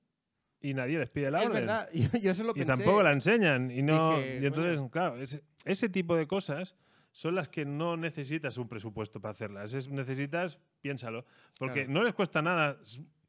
[0.60, 1.60] y nadie les pide la es orden.
[1.66, 2.72] verdad, yo, yo se lo Y pensé.
[2.72, 3.70] tampoco la enseñan.
[3.70, 6.74] Y, no, Dije, y entonces, claro, ese, ese tipo de cosas
[7.16, 9.72] son las que no necesitas un presupuesto para hacerlas.
[9.72, 11.24] Es, necesitas, piénsalo,
[11.58, 11.92] porque Claro.
[11.92, 12.76] no les cuesta nada.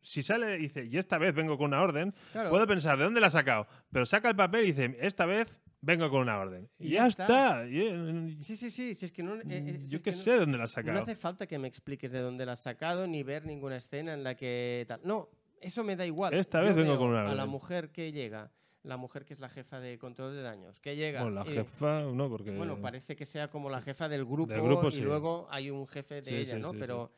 [0.02, 2.50] Si sale y dice, y esta vez vengo con una orden, Claro.
[2.50, 3.66] puedo pensar, ¿de dónde la ha sacado?
[3.90, 6.68] Pero saca el papel y dice, esta vez vengo con una orden.
[6.80, 7.24] Y, ya ya está.
[7.24, 7.66] está.
[7.66, 9.36] Eh, Sí, sí, sí, si es que no...
[9.36, 11.00] eh, eh, si yo es qué que no- sé de dónde la ha No sacado.
[11.04, 14.24] hace falta que me expliques de dónde la has sacado ni ver ninguna escena en
[14.24, 15.00] la que tal.
[15.06, 15.30] No,
[15.62, 16.34] eso me da igual.
[16.34, 17.50] Esta Yo vez vengo con una A la orden.
[17.50, 18.52] mujer que llega,
[18.88, 21.22] la mujer que es la jefa de control de daños, que llega.
[21.24, 22.52] Bueno, la jefa, no, porque...
[22.52, 25.02] Bueno, parece que sea como la jefa del grupo, Del grupo, y sí.
[25.02, 26.72] luego hay un jefe de Sí, ella, sí, ¿no?
[26.74, 27.12] Pero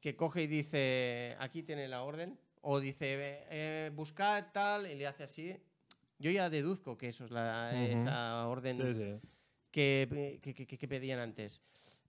[0.00, 4.94] que coge y dice, aquí tiene la orden, o dice, eh, eh, buscad tal, y
[4.94, 5.56] le hace así.
[6.18, 9.20] Yo ya deduzco que eso es la, esa orden
[9.70, 11.62] que- que pedían antes.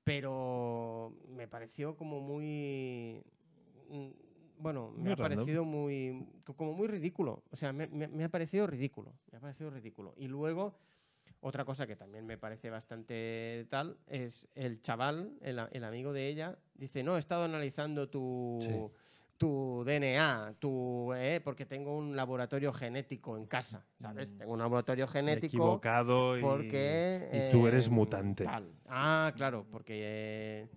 [0.03, 3.21] Pero me pareció como muy...
[4.59, 5.37] Bueno, me Muy ha random.
[5.37, 6.27] parecido muy...
[6.43, 7.43] co- como muy ridículo.
[7.51, 9.13] O sea, me, me- me ha parecido ridículo.
[9.31, 10.13] Me ha parecido ridículo.
[10.17, 10.77] Y luego,
[11.41, 16.57] otra cosa que también me parece bastante tal, es el chaval, el, amigo de ella,
[16.73, 18.59] dice, no, he estado analizando tu...
[18.61, 18.73] Sí.
[19.39, 24.31] Tu DNA, tu, eh, porque tengo un laboratorio genético en casa, ¿sabes?
[24.31, 24.37] Mm.
[24.39, 28.45] Tengo un laboratorio genético Equivocado y, porque y tú eres eh, mutante.
[28.45, 28.73] tal.
[28.87, 29.93] Ah, claro, porque
[30.63, 30.67] eh,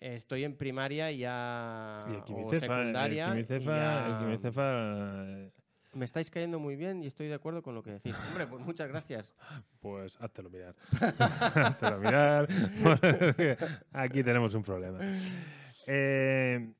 [0.00, 4.18] estoy en primaria y ya Y el o quimicefa, secundaria el y quimicefa, ya- el
[4.18, 4.62] quimicefa,
[5.26, 5.50] eh,
[5.92, 8.14] me estáis cayendo muy bien y estoy de acuerdo con lo que decís.
[8.28, 9.34] Hombre, pues muchas gracias.
[9.80, 10.74] pues háztelo mirar.
[11.54, 12.48] háztelo mirar.
[13.92, 15.00] Aquí tenemos un problema.
[15.86, 16.72] Eh,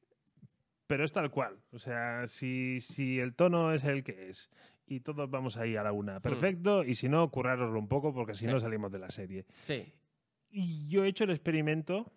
[0.87, 1.59] pero es tal cual.
[1.73, 4.51] O sea, si, si el tono es el que es
[4.87, 6.85] y todos vamos ahí a la una, perfecto.
[6.85, 8.49] Y si no, currároslo un poco porque si Hmm.
[8.49, 8.53] Sí.
[8.55, 9.45] no salimos de la serie.
[9.66, 9.93] Sí.
[10.51, 12.12] Y yo he hecho el experimento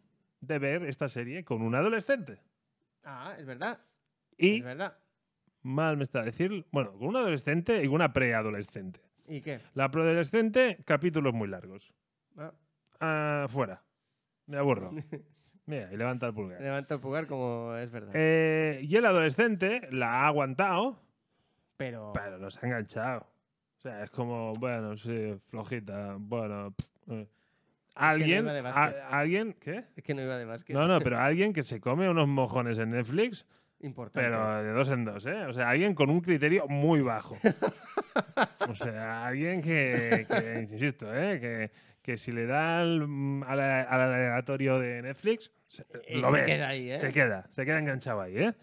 [0.45, 2.41] de ver esta serie con un adolescente.
[3.03, 3.79] Ah, es verdad.
[4.37, 4.97] Y Es verdad.
[5.61, 9.01] mal me está decir, bueno, con un adolescente y una preadolescente.
[9.27, 9.59] ¿Y qué?
[9.73, 11.93] La preadolescente, capítulos muy largos.
[12.37, 12.53] Ah,
[12.99, 13.83] Ah, fuera.
[14.47, 14.91] Me aburro.
[15.65, 16.59] Mira, y levanta el pulgar.
[16.61, 18.11] levanto el pulgar como es verdad.
[18.13, 20.99] Eh, y el adolescente la ha aguantado,
[21.77, 23.21] pero pero nos ha enganchado.
[23.77, 26.73] O sea, es como, bueno, sí, flojita, bueno.
[26.75, 27.27] pff, eh.
[27.95, 29.85] Alguien, iba de a- alguien, ¿qué?
[29.95, 30.75] es que no iba de básquet.
[30.75, 33.45] No, no, pero alguien que se come unos mojones en Netflix,
[33.81, 34.29] Importante.
[34.29, 35.45] pero de dos en dos, ¿eh?
[35.45, 37.37] O sea, alguien con un criterio muy bajo.
[38.69, 41.39] O sea, alguien que, que, insisto, ¿eh?
[41.39, 41.71] Que,
[42.01, 45.85] que si le da al, mm, al, al aleatorio de Netflix, se,
[46.15, 46.45] lo se ve.
[46.45, 46.99] queda ahí, ¿eh?
[46.99, 48.53] Se queda, se queda enganchado ahí, ¿eh?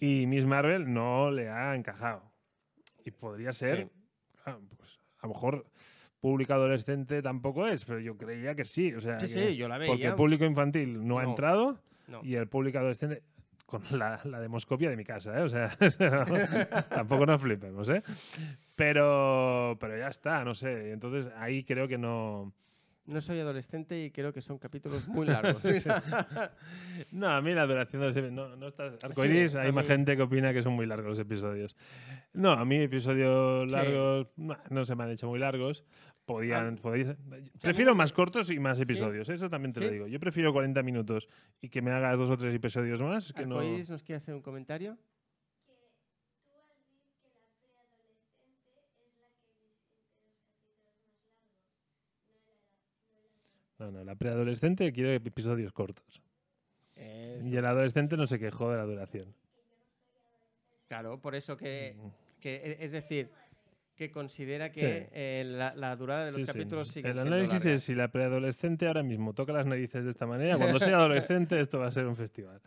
[0.00, 2.22] Y Miss Marvel no le ha encajado.
[3.04, 3.90] Y podría ser, Sí.
[4.46, 5.66] ah, pues, a lo mejor
[6.20, 8.92] público adolescente tampoco es, pero yo creía que sí.
[8.94, 10.08] O sea, Sí, que- sí, yo la Porque veía.
[10.10, 11.30] el público infantil no, ha No.
[11.30, 12.20] entrado No.
[12.22, 13.22] y el público adolescente
[13.66, 15.42] con la, la demoscopia de mi casa, ¿eh?
[15.42, 15.70] O sea,
[16.90, 18.02] tampoco nos flipemos, ¿eh?
[18.76, 20.92] Pero, pero ya está, no sé.
[20.92, 22.52] Entonces ahí creo que no...
[23.06, 25.56] No soy adolescente y creo que son capítulos muy largos.
[25.58, 25.88] Sí, sí.
[27.10, 29.84] No, a mí la duración de los epi- no, no está arcoiris, Sí, hay más
[29.84, 31.74] mí- gente que opina que son muy largos los episodios.
[32.34, 35.84] No, a mí episodios largos nah, no se me han hecho muy largos.
[36.34, 37.16] Podían, Ah, podéis-
[37.60, 38.84] prefiero más cortos y más ¿Sí?
[38.84, 40.06] episodios, eso también te lo digo.
[40.06, 41.28] Yo prefiero 40 minutos
[41.60, 43.60] y que me hagas dos o tres episodios más que no...
[43.60, 44.96] Nos quiere hacer un comentario.
[53.78, 56.22] No, no, la preadolescente quiere episodios cortos.
[56.96, 59.34] Eh, Y el adolescente no se quejó de la duración.
[60.88, 62.40] claro, por eso que, Mm.
[62.40, 63.30] que, e- es decir,
[64.00, 65.08] que considera que Sí.
[65.12, 66.52] eh, la, la durada de los Sí, sí.
[66.54, 70.24] capítulos sigue El análisis es si la preadolescente ahora mismo toca las narices de esta
[70.26, 70.56] manera.
[70.56, 72.62] Cuando sea adolescente, esto va a ser un festival.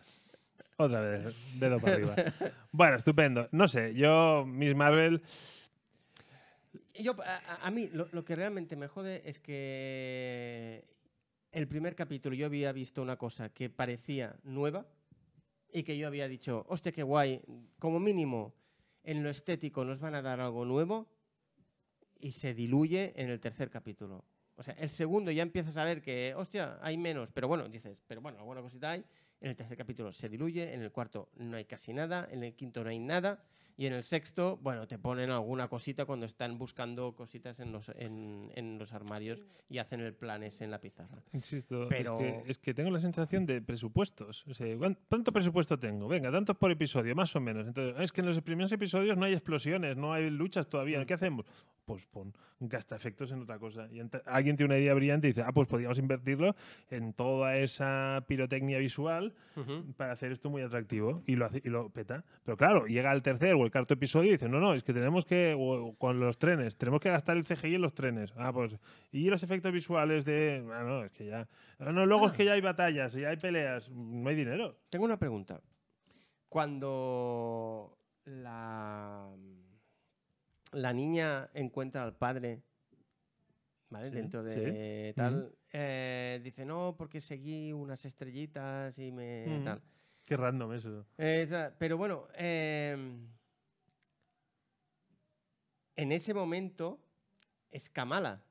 [0.77, 2.15] Otra vez, dedo para arriba.
[2.71, 3.49] Bueno, estupendo.
[3.51, 5.23] No sé, yo, Miss Marvel,
[6.99, 10.84] Yo, a, a- a mí lo, lo que realmente me jode es que
[11.51, 14.86] el primer capítulo yo había visto una cosa que parecía nueva
[15.71, 17.41] y que yo había dicho, hostia, qué guay,
[17.79, 18.53] como mínimo
[19.03, 21.07] en lo estético nos van a dar algo nuevo
[22.24, 24.24] y se diluye en el tercer capítulo.
[24.55, 28.01] O sea, el segundo ya empiezas a ver que, hostia, hay menos, pero bueno, dices,
[28.07, 29.03] pero bueno, alguna cosita hay.
[29.41, 32.55] En el tercer capítulo se diluye, en el cuarto no hay casi nada, en el
[32.55, 33.43] quinto no hay nada.
[33.76, 37.89] Y en el sexto, bueno, te ponen alguna cosita cuando están buscando cositas en los,
[37.95, 41.24] en, en los armarios y hacen el plan ese en la pizarra.
[41.34, 44.45] insisto, Pero- es, que, es que tengo la sensación de presupuestos.
[44.47, 46.07] O sea, ¿cuán- ¿Cuánto presupuesto tengo?
[46.07, 47.65] Venga, tantos por episodio, más o menos.
[47.67, 50.99] Entonces, es que en los primeros episodios no hay explosiones, no hay luchas todavía.
[51.01, 51.05] Mm.
[51.05, 51.45] ¿Qué hacemos?
[51.86, 53.89] Pues pon, gasta efectos en otra cosa.
[53.91, 56.55] Y alguien tiene una idea brillante y dice, ah, pues podríamos invertirlo
[56.89, 59.34] en toda esa pirotecnia visual
[59.97, 62.24] para hacer esto muy atractivo y lo, hace, y lo peta.
[62.45, 64.93] Pero claro, llega el tercer o el cuarto episodio y dice, no, no, es que
[64.93, 68.32] tenemos que, o- con los trenes, tenemos que gastar el CGI en los trenes.
[68.38, 68.76] Ah, pues,
[69.11, 71.47] y los efectos visuales de, ah, no, es que ya,
[71.80, 74.78] ah, no, luego es que ya hay batallas, ya hay peleas, no hay dinero.
[74.89, 75.59] Tengo una pregunta.
[76.49, 79.28] Cuando la,
[80.72, 82.61] la niña encuentra al padre,
[83.89, 84.09] ¿vale?
[84.09, 84.59] Sí, Dentro sí.
[84.59, 89.82] de tal, eh, dice, no, porque seguí unas estrellitas y me tal.
[90.26, 91.05] Qué random eso.
[91.18, 92.95] Pero bueno, eh,
[95.95, 96.99] en ese momento
[97.71, 98.43] es Kamala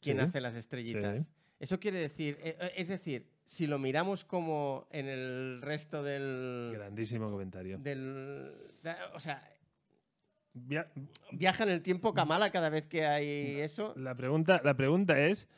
[0.00, 1.24] quien Sí, hace las estrellitas.
[1.24, 1.26] sí.
[1.58, 6.72] Eso quiere decir, eh, eh, es decir, si lo miramos como en el resto del...
[6.74, 7.78] Grandísimo comentario.
[7.78, 8.52] del
[9.14, 9.42] o sea,
[10.52, 10.90] Via-
[11.32, 13.92] viaja en el tiempo Kamala cada vez que hay eso.
[13.96, 15.48] La pregunta, la pregunta es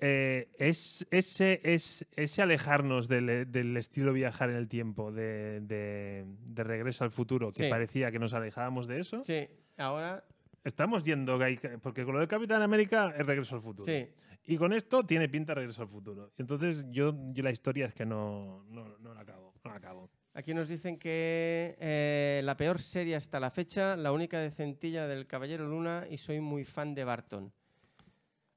[0.00, 6.24] eh, es, ese, es, ese alejarnos del, del estilo viajar en el tiempo, de, de-
[6.26, 7.70] de regreso al futuro, que Sí.
[7.70, 9.48] parecía que nos alejábamos de eso, Sí,
[9.78, 10.22] ahora
[10.66, 11.38] estamos yendo,
[11.82, 13.84] porque con lo de Capitán América es regreso al futuro.
[13.84, 14.06] sí.
[14.48, 16.30] Y con esto tiene pinta de regreso al futuro.
[16.38, 19.52] Entonces yo, yo la historia es que no, no, no la acabo.
[19.64, 20.08] No la acabo.
[20.34, 25.26] Aquí nos dicen que eh, la peor serie hasta la fecha, la única decentilla del
[25.26, 27.52] Caballero Luna y soy muy fan de Barton.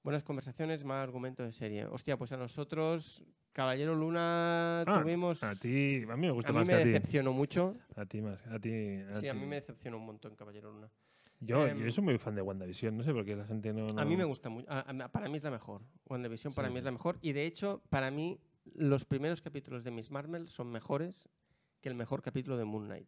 [0.03, 1.85] Buenas conversaciones, mal argumento de serie.
[1.87, 5.43] Hostia, pues a nosotros, Caballero Luna, Ah, tuvimos...
[5.43, 6.89] A ti, a mí me gusta a mí más me que a ti.
[6.91, 7.75] decepcionó mucho.
[7.95, 8.99] A ti más, a ti.
[9.19, 10.89] Sí, a mí me decepcionó un montón Caballero Luna.
[11.41, 13.87] Yo, Em, yo soy muy fan de WandaVision, no sé por qué la gente no.
[13.99, 14.67] A mí me gusta mucho.
[14.69, 15.81] a- a- Para mí es la mejor.
[16.09, 17.17] WandaVision para mí es la mejor.
[17.21, 18.39] Y de hecho, para mí,
[18.75, 21.29] los primeros capítulos de Miss Marvel son mejores
[21.81, 23.07] que el mejor capítulo de Moon Knight.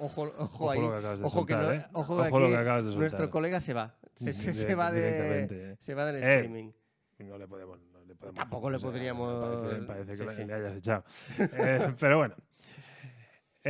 [0.00, 0.78] Ojo, ojo, Ojo ahí.
[0.78, 1.86] que Ojo que no- ¿eh?
[1.92, 3.96] ojo Ojo que lo aquí que acabas de Nuestro colega se va.
[4.14, 5.76] Se, se- se Direct- va, de, directamente.
[5.82, 6.72] se va del Eh, streaming.
[7.20, 7.80] No le podemos.
[7.92, 10.44] No le podemos Tampoco le o sea, podríamos- Parece, parece que sí, le- sí.
[10.44, 11.04] le hayas echado.
[11.52, 12.34] Eh, pero bueno.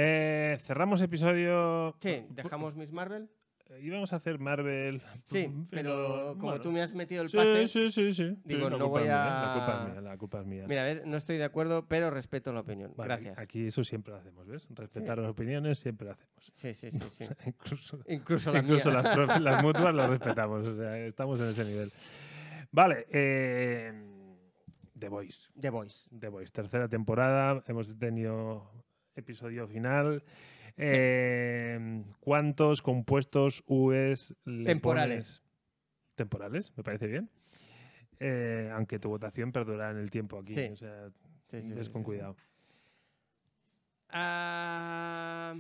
[0.01, 1.96] Eh, cerramos episodio.
[2.01, 3.28] Sí, dejamos Miss Marvel.
[3.70, 5.03] Eh, Íbamos a hacer Marvel.
[5.24, 6.61] Sí, pero como bueno.
[6.62, 7.66] tú me has metido el pase.
[7.66, 8.24] sí, sí, sí.
[8.44, 10.46] digo, Sí, la no culpa voy mía, a- La culpa es mía, la culpa es
[10.46, 10.64] mía.
[10.68, 12.92] Mira, a ver, no estoy de acuerdo, pero respeto la opinión.
[12.96, 13.38] Vale, Gracias.
[13.40, 14.68] Aquí eso siempre lo hacemos, ¿ves?
[14.70, 16.53] Respetar las opiniones siempre lo hacemos.
[16.55, 17.01] Sí, sí, sí.
[17.11, 17.24] sí.
[17.46, 19.03] Incluso, Incluso la incluso mía.
[19.03, 20.64] las, las mutuas las respetamos.
[20.64, 21.90] O sea, estamos en ese nivel.
[22.70, 23.05] Vale.
[23.11, 23.92] eh,
[24.96, 25.49] The Voice.
[25.61, 26.09] The Voice.
[26.16, 27.62] The Voice, tercera temporada.
[27.66, 28.70] Hemos tenido
[29.19, 30.23] episodio final.
[30.77, 35.41] Eh, ¿Cuántos compuestos UEs le Temporales.
[35.41, 35.43] pones?
[36.14, 37.31] Temporales, me parece bien.
[38.21, 40.55] Eh, aunque tu votación perdurará en el tiempo aquí.
[40.55, 40.69] Sí.
[40.73, 41.11] O sea,
[41.49, 42.37] Sí, sí, con cuidado.
[44.11, 45.55] Ah,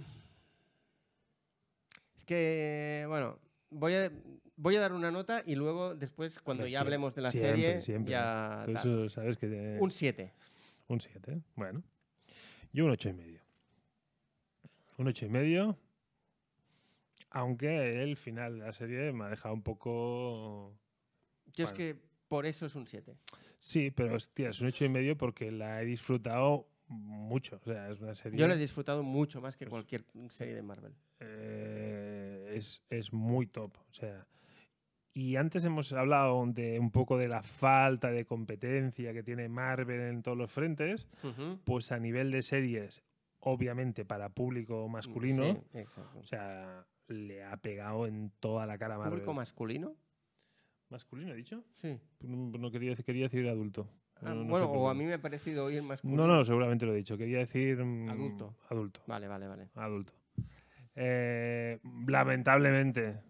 [2.16, 3.38] es que, bueno,
[3.70, 4.10] voy a,
[4.56, 7.80] voy a dar una nota y luego después, cuando ya hablemos de la siempre, serie,
[7.80, 8.12] siempre.
[8.12, 8.64] ya...
[8.68, 9.78] Eso sabes que...
[9.80, 10.32] Un 7.
[10.88, 11.82] Un 7, bueno.
[12.72, 13.40] Yo un ocho y medio.
[14.98, 15.78] Un ocho y medio.
[17.30, 20.78] Aunque el final de la serie me ha dejado un poco...
[21.54, 21.96] Yo es que
[22.28, 23.16] por eso es un 7.
[23.58, 27.60] Sí, pero hostia, es un ocho y medio porque la he disfrutado mucho.
[27.62, 28.38] O sea, es una serie...
[28.38, 30.94] Yo lo he disfrutado mucho más que Pues- cualquier serie de Marvel.
[31.20, 33.76] eh, es, es muy top.
[33.76, 34.26] O sea,
[35.12, 40.00] y antes hemos hablado de un poco de la falta de competencia que tiene Marvel
[40.00, 41.08] en todos los frentes.
[41.64, 43.02] Pues a nivel de series,
[43.40, 46.18] obviamente para público masculino, Sí, exacto.
[46.18, 49.12] o sea, le ha pegado en toda la cara a Marvel.
[49.14, 49.96] ¿Público masculino?
[50.90, 51.64] ¿Masculino he dicho?
[51.76, 51.98] Sí.
[52.20, 53.88] No, no quería, decir- quería decir adulto.
[54.16, 56.26] Ah, No- no sé bueno, o a mí me ha parecido oír masculino.
[56.26, 57.16] No, no, seguramente lo he dicho.
[57.16, 57.76] Quería decir...
[57.84, 58.56] mm, Adulto.
[58.68, 59.00] Adulto.
[59.06, 59.68] Vale, vale, vale.
[59.74, 60.12] Adulto.
[60.96, 63.20] Eh, lamentablemente,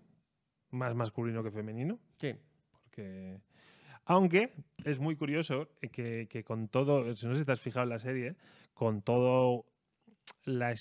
[0.70, 1.98] más masculino que femenino.
[2.16, 2.34] Sí.
[2.70, 3.40] Porque.
[4.06, 4.54] Aunque
[4.84, 7.04] es muy curioso que, que con todo.
[7.04, 8.36] No sé si te has fijado en la serie,
[8.72, 9.66] con todo.
[10.49, 10.74] La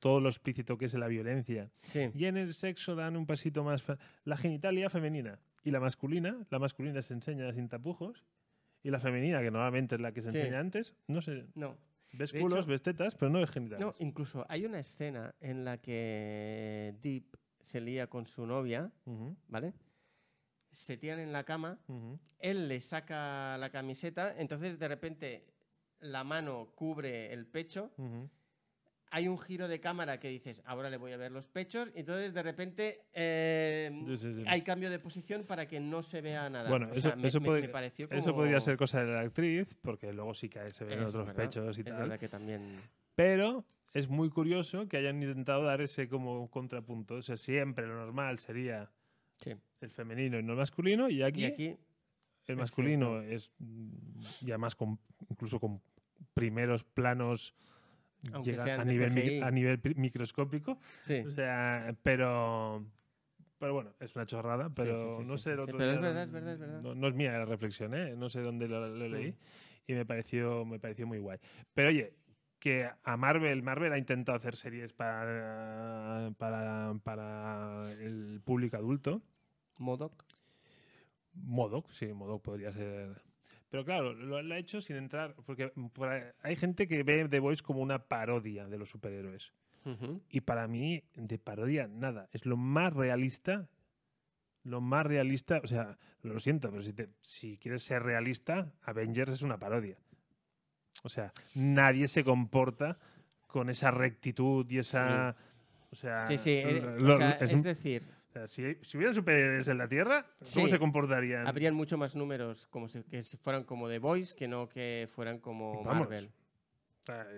[0.00, 1.70] todo lo explícito que es la violencia.
[1.82, 2.10] Sí.
[2.14, 3.84] Y en el sexo dan un pasito más.
[4.24, 6.36] La genitalia femenina y la masculina.
[6.50, 8.24] La masculina se enseña sin tapujos.
[8.82, 10.38] Y la femenina, que normalmente es la que se Sí.
[10.38, 11.46] enseña antes, no sé.
[11.54, 11.76] No.
[12.12, 13.84] Ves De culos, hecho- ves tetas, pero no ves genitales.
[13.84, 18.90] No, incluso hay una escena en la que Deep se lía con su novia,
[19.48, 19.72] ¿vale?
[20.70, 21.78] Se tiran en la cama,
[22.38, 25.46] él le saca la camiseta, entonces de repente
[26.00, 28.28] la mano cubre el pecho, Ujú.
[29.16, 32.00] Hay un giro de cámara que dices, ahora le voy a ver los pechos, y
[32.00, 34.44] entonces de repente eh, Sí, sí, sí.
[34.46, 36.68] hay cambio de posición para que no se vea nada.
[36.68, 39.12] Bueno, O eso- sea, me, eso me- podría- me pareció Eso podría ser cosa de
[39.14, 41.86] la actriz, porque luego sí que se ven Eso es otros verdad, pechos y es
[41.86, 41.96] tal.
[41.96, 42.78] verdad que también...
[43.14, 43.64] Pero
[43.94, 47.14] es muy curioso que hayan intentado dar ese como contrapunto.
[47.14, 48.90] O sea, siempre lo normal sería
[49.80, 51.78] el femenino y no el masculino, y aquí, Y aquí, el
[52.48, 54.98] es masculino es mm, ya más con,
[55.30, 55.80] incluso con
[56.34, 57.54] primeros planos
[58.42, 59.40] llega a nivel, CGI.
[59.42, 60.78] a nivel microscópico.
[61.04, 61.22] sí.
[61.26, 62.84] O sea, pero.
[63.58, 66.08] Pero bueno, es una chorrada, pero sí, sí, no sé el otro pero es día
[66.10, 66.82] verdad, no- es verdad, es verdad.
[66.82, 68.14] No, no es mía la reflexión, ¿eh?
[68.14, 69.36] No sé dónde lo, lo leí Mm.
[69.86, 71.38] y me pareció, me pareció muy guay.
[71.72, 72.12] Pero oye,
[72.58, 79.22] que a Marvel, Marvel ha intentado hacer series para, para, para el público adulto.
[79.78, 80.22] Modoc.
[81.32, 83.22] Modoc, sí, Modoc podría ser.
[83.68, 85.34] Pero claro, lo, lo ha hecho sin entrar.
[85.44, 85.72] Porque
[86.42, 89.52] hay gente que ve The Voice como una parodia de los superhéroes.
[89.84, 90.20] Ujú.
[90.30, 92.28] Y para mí, de parodia, nada.
[92.32, 93.68] Es lo más realista.
[94.64, 95.60] Lo más realista.
[95.62, 99.96] O sea, lo siento, pero si, te- si quieres ser realista, Avengers es una parodia.
[101.02, 102.98] O sea, nadie se comporta
[103.46, 105.36] con esa rectitud y esa.
[105.90, 108.02] O sea, Sí, sí, eh, lo- o sea, es decir,
[108.38, 110.70] sea, si, si hubieran superhéroes en la Tierra, ¿cómo Sí.
[110.70, 111.46] se comportarían?
[111.46, 115.08] Habrían mucho más números como si, que si fueran como The Boys que no que
[115.14, 116.30] fueran como Vamos, Marvel.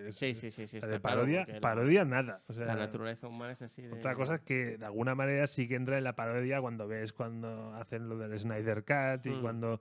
[0.07, 0.77] Es- Sí, sí, sí, sí.
[0.77, 2.41] o sea, está de claro, parodia, la- parodia nada.
[2.47, 3.83] O sea, La, naturaleza humana es así.
[3.83, 3.93] De...
[3.93, 7.13] Otra cosa es que de alguna manera sí que entra en la parodia cuando ves
[7.13, 9.41] cuando hacen lo del Snyder Cut y Mm.
[9.41, 9.79] cuando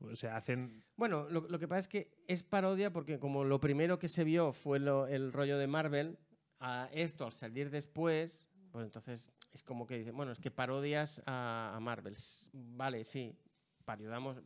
[0.00, 3.58] o sea, hacen Bueno, lo, lo que pasa es que es parodia porque como lo
[3.58, 6.16] primero que se vio fue lo- el rollo de Marvel,
[6.60, 11.22] a esto al salir después, pues entonces es como que dicen, bueno, es que parodias
[11.26, 12.16] a, a Marvel.
[12.52, 13.32] Vale, sí,
[13.84, 14.42] parodiamos.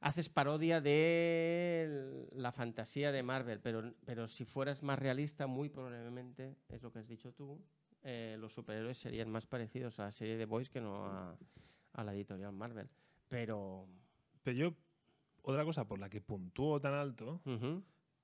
[0.00, 6.56] Haces parodia de la fantasía de Marvel, pero, pero si fueras más realista, muy probablemente,
[6.70, 7.60] es lo que has dicho tú,
[8.02, 11.36] eh, los superhéroes serían más parecidos a la serie de Boys que no a,
[11.92, 12.88] a la editorial Marvel.
[13.28, 13.86] Pero...
[14.42, 14.74] pero yo
[15.42, 17.42] otra cosa por la que puntúo tan alto.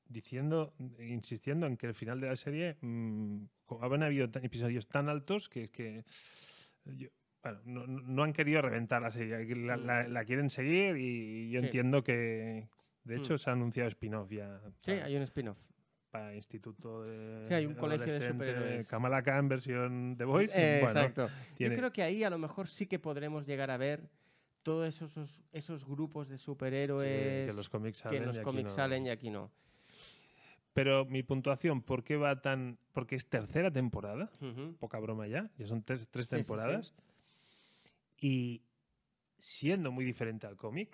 [0.09, 5.09] Diciendo insistiendo en que el final de la serie mm, co- habían habido episodios tan
[5.09, 6.04] altos que, que
[6.84, 7.09] yo-
[7.42, 11.66] bueno, no, han querido reventar la serie la, la- la quieren seguir y yo Sí.
[11.66, 12.68] entiendo que
[13.04, 13.38] de hecho Mm.
[13.38, 15.59] se ha anunciado spin-off ya Sí, para- hay un spin-off.
[16.11, 18.88] para Instituto de Sí, hay un colegio de superhéroes.
[18.88, 20.54] Kamala Khan versión The Voice.
[20.56, 21.28] Eh, bueno, exacto.
[21.54, 24.09] tiene- Yo creo que ahí a lo mejor sí que podremos llegar a ver
[24.62, 27.02] todos esos, esos, esos grupos de sí, superhéroes
[27.44, 28.24] que en los cómics salen.
[28.26, 28.74] los y aquí cómics no.
[28.74, 29.50] salen y aquí no.
[30.78, 32.78] Pero mi puntuación, ¿por qué va tan...?
[32.92, 34.30] Porque es tercera temporada,
[34.78, 36.46] poca broma ya, ya son tres, tres Sí, sí, sí.
[36.46, 36.94] temporadas.
[38.20, 38.62] Y
[39.38, 40.90] siendo muy diferente al cómic,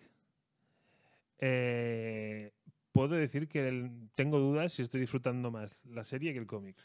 [1.38, 2.52] eh,
[2.92, 6.76] puedo decir que el- tengo dudas si estoy disfrutando más la serie que el cómic.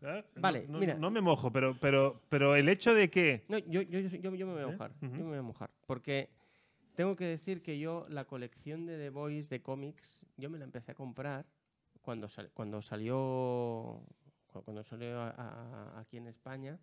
[0.00, 0.94] No- Vale, no, mira.
[0.94, 3.44] no me mojo, pero, pero, pero el hecho de que...
[3.48, 4.72] No, yo, yo, yo, yo- me voy a ¿Eh?
[4.72, 4.92] mojar.
[5.00, 5.70] Yo me voy a mojar.
[5.86, 6.28] Porque
[6.94, 10.64] tengo que decir que yo la colección de The Boys de cómics, yo me la
[10.64, 11.46] empecé a comprar
[12.00, 14.02] cuando, sal- cuando salió
[14.46, 15.22] cu- cuando salió
[15.96, 16.78] aquí en España.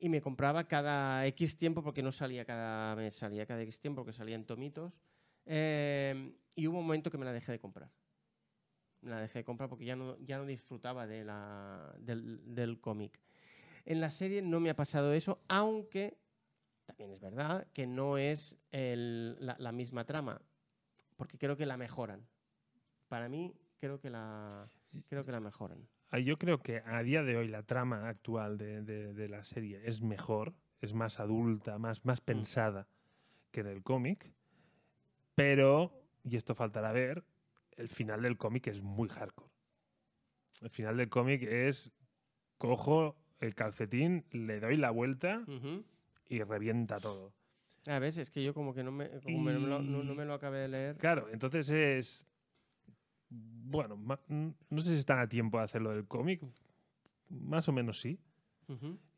[0.00, 4.02] Y me compraba cada X tiempo, porque no salía cada mes, salía cada X tiempo,
[4.02, 4.92] porque salía en tomitos.
[5.44, 7.90] Eh, y hubo un momento que me la dejé de comprar.
[9.00, 11.28] Me la dejé de comprar porque ya no, ya no disfrutaba del,
[12.54, 13.18] del cómic.
[13.84, 16.16] En la serie no me ha pasado eso, aunque
[16.98, 20.42] también es verdad que no es el- la, la misma trama,
[21.16, 22.26] porque creo que la mejoran.
[23.06, 24.68] Para mí, creo que la,
[25.08, 25.86] creo que la mejoran.
[26.10, 29.44] Ah, Yo creo que a día de hoy la trama actual de, de- de la
[29.44, 32.88] serie es mejor, es más adulta, más, más pensada
[33.52, 34.32] que en el cómic,
[35.36, 35.92] pero,
[36.24, 37.22] y esto faltará ver,
[37.76, 39.50] el final del cómic es muy hardcore.
[40.62, 41.92] El final del cómic es,
[42.56, 45.44] cojo el calcetín, le doy la vuelta.
[46.28, 47.32] Y revienta todo.
[47.86, 50.24] A veces es que yo como que no me, como me lo- no- no me
[50.24, 50.96] lo acabé de leer.
[50.96, 52.26] Claro, entonces es.
[53.30, 53.96] Bueno,
[54.70, 56.42] no sé si están a tiempo de hacerlo del cómic.
[57.28, 58.18] Más o menos sí.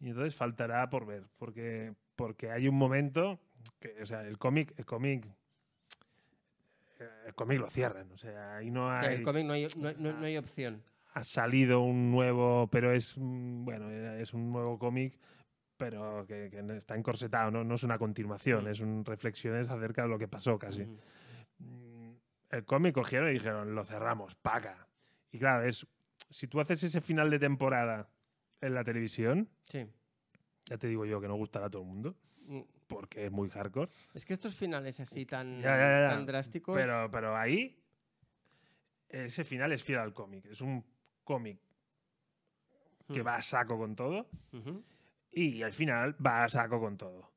[0.01, 1.25] Y entonces faltará por ver.
[1.39, 3.41] Porque, porque hay un momento
[3.81, 5.27] que, o sea, el cómic, el cómic.
[7.27, 8.11] El cómic lo cierran.
[8.13, 9.15] O sea, ahí no hay.
[9.17, 10.83] el cómic no hay, no, no- no hay opción.
[11.15, 12.69] Ha salido un nuevo.
[12.71, 13.17] Pero es.
[13.17, 15.19] mm, Bueno, es un nuevo cómic.
[15.81, 17.65] Pero que, que está encorsetado, ¿no?
[17.65, 18.69] No es una continuación, Mm.
[18.69, 20.85] es un reflexiones acerca de lo que pasó casi.
[21.59, 22.13] Mm,
[22.51, 24.87] el cómic cogieron y dijeron, lo cerramos, paga.
[25.33, 25.87] Y claro, es
[26.29, 28.11] si tú haces ese final de temporada
[28.61, 29.87] en la televisión, Sí.
[30.69, 32.15] ya te digo yo que no gustará a todo el mundo,
[32.47, 32.61] Mm.
[32.87, 33.91] porque es muy hardcore.
[34.13, 36.77] Es que estos finales así tan, Ya, ya, ya, tan drásticos.
[36.77, 37.75] Pero, pero ahí,
[39.09, 40.45] ese final es fiel al cómic.
[40.45, 40.85] Es un
[41.25, 41.59] cómic
[43.09, 43.27] que Mm.
[43.27, 44.29] va a saco con todo.
[45.33, 47.31] Y al final va a saco con todo.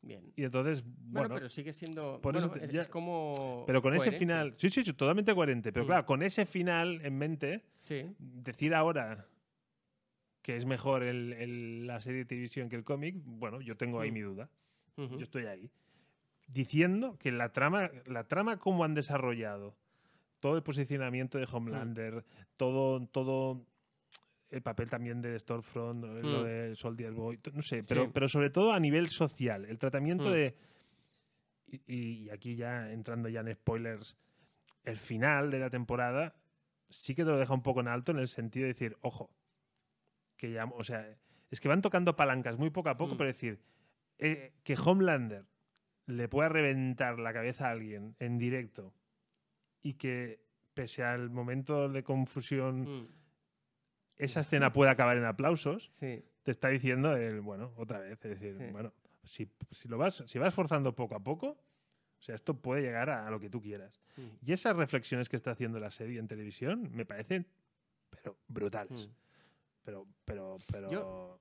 [0.00, 0.32] Bien.
[0.34, 2.20] Y entonces, Bueno, bueno, pero sigue siendo.
[2.20, 3.62] por bueno, eso te- es, ya- es como.
[3.66, 5.72] pero con ese final, sí, sí, sí, totalmente coherente.
[5.72, 5.88] Pero Mm.
[5.88, 8.06] claro, con ese final en mente, Sí.
[8.18, 9.26] decir ahora
[10.42, 14.00] que es mejor el- el- la serie de televisión que el cómic, bueno, yo tengo
[14.00, 14.14] ahí Mm.
[14.14, 14.50] mi duda.
[14.96, 15.70] Yo estoy ahí.
[16.48, 19.76] Diciendo que la trama, la trama como han desarrollado,
[20.40, 22.24] todo el posicionamiento de Homelander,
[22.56, 23.64] todo, todo
[24.52, 26.44] el papel también de Stormfront, lo Mm.
[26.44, 28.10] de Soldier Boy, no sé, pero, Sí.
[28.12, 30.32] pero sobre todo a nivel social, el tratamiento Mm.
[30.32, 30.56] de...
[31.66, 34.16] Y, y aquí ya entrando ya en spoilers,
[34.84, 36.34] el final de la temporada
[36.88, 39.30] sí que te lo deja un poco en alto en el sentido de decir, ojo,
[40.36, 41.16] que ya, o sea,
[41.50, 43.16] es que van tocando palancas muy poco a poco, Mm.
[43.18, 43.60] pero decir,
[44.18, 45.46] eh, que Homelander
[46.06, 48.92] le pueda reventar la cabeza a alguien en directo
[49.82, 50.42] y que
[50.74, 53.08] pese al momento de confusión Mm.
[54.18, 56.24] Esa escena pueda acabar en aplausos, Sí.
[56.42, 58.72] te está diciendo el, bueno, otra vez, es decir, Sí.
[58.72, 58.92] bueno,
[59.24, 63.10] si, si lo vas, si vas forzando poco a poco, o sea, esto puede llegar
[63.10, 64.00] a, a lo que tú quieras.
[64.16, 64.22] Mm.
[64.46, 67.46] Y esas reflexiones que está haciendo la serie en televisión me parecen,
[68.10, 69.08] pero brutales.
[69.08, 69.12] Mm.
[69.84, 70.90] Pero, pero, pero...
[70.90, 71.40] Yo-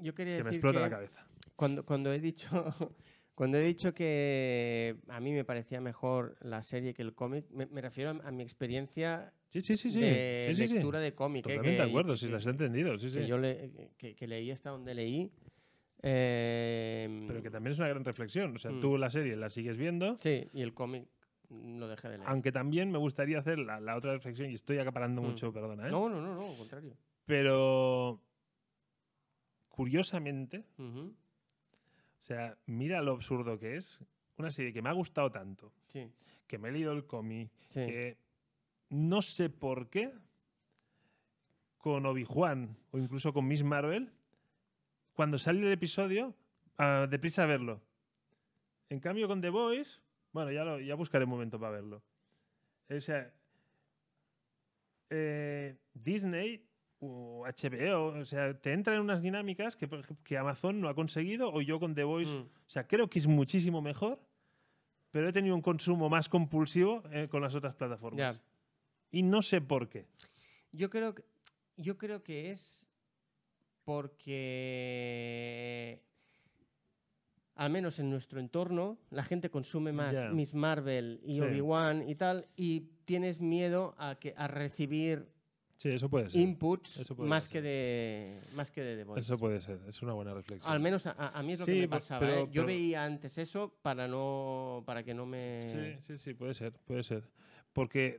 [0.00, 1.26] yo quería que me decir explota que la cabeza.
[1.56, 2.48] cuando, cuando he dicho
[3.38, 7.66] cuando he dicho que a mí me parecía mejor la serie que el cómic, me,
[7.66, 11.46] me refiero a, a mi experiencia Sí, sí, sí, de lectura de cómic.
[11.46, 11.50] ¿eh?
[11.54, 13.26] Totalmente que- de acuerdo, si las he entendido, sí, que sí.
[13.28, 15.30] yo le- que, que leí hasta donde leí.
[16.02, 18.56] Eh, Pero que también es una gran reflexión.
[18.56, 18.80] O sea, Mm.
[18.80, 21.06] tú la serie la sigues viendo, Sí, y el cómic
[21.48, 22.28] lo dejé de leer.
[22.28, 25.26] aunque también me gustaría hacer la, la otra reflexión, y estoy acaparando Mm.
[25.26, 25.90] mucho, perdona, ¿eh?
[25.92, 26.96] No, no, no, no, al contrario.
[27.24, 28.20] Pero
[29.68, 31.14] curiosamente, Ujú,
[32.18, 33.98] o sea, mira lo absurdo que es.
[34.36, 36.08] Una serie que me ha gustado tanto, Sí,
[36.46, 37.80] que me he leído el cómic, sí.
[37.86, 38.16] que
[38.90, 40.12] no sé por qué
[41.78, 44.12] con Obi-Wan o incluso con Miss Marvel,
[45.14, 46.34] cuando sale el episodio,
[46.76, 47.80] ah, deprisa a verlo.
[48.90, 50.00] En cambio con The Boys,
[50.32, 52.02] bueno, ya, lo- ya buscaré un momento para verlo.
[52.90, 53.32] O sea,
[55.10, 56.64] eh, Disney
[57.00, 59.88] o HBO, o sea, te entra en unas dinámicas que,
[60.24, 63.18] que Amazon no ha conseguido o yo con The Voice Mm, o sea, creo que
[63.20, 64.20] es muchísimo mejor,
[65.10, 68.40] pero he tenido un consumo más compulsivo eh, con las otras plataformas.
[69.10, 70.06] Y no sé por qué.
[70.72, 71.24] Yo creo que,
[71.76, 72.86] yo creo que es
[73.84, 76.02] porque
[77.54, 80.30] al menos en nuestro entorno la gente consume más Ya.
[80.30, 81.40] Miss Marvel y Sí.
[81.40, 85.28] Obi-Wan y tal y tienes miedo a que a recibir
[85.78, 86.40] Sí, eso puede ser.
[86.40, 87.52] inputs Eso más ser.
[87.52, 89.20] que de más que de The Voice.
[89.20, 89.80] Eso puede ser.
[89.86, 90.70] Es una buena reflexión.
[90.70, 92.18] Al menos a, mí es lo Sí, que me pasaba.
[92.20, 92.44] pero- ¿eh?
[92.46, 96.54] Yo pero- veía antes eso para no para que no me Sí, sí, sí, puede
[96.54, 97.22] ser, puede ser.
[97.72, 98.18] Porque,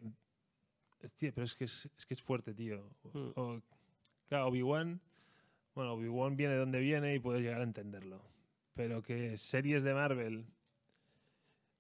[1.18, 2.82] tío, pero es que es, es que es fuerte, tío.
[3.03, 3.32] O- Mm.
[3.36, 3.62] o-
[4.30, 5.01] claro, Obi-Wan,
[5.76, 8.22] bueno, Obi-Wan viene de donde viene y puedes llegar a entenderlo.
[8.74, 10.45] Pero que series de Marvel,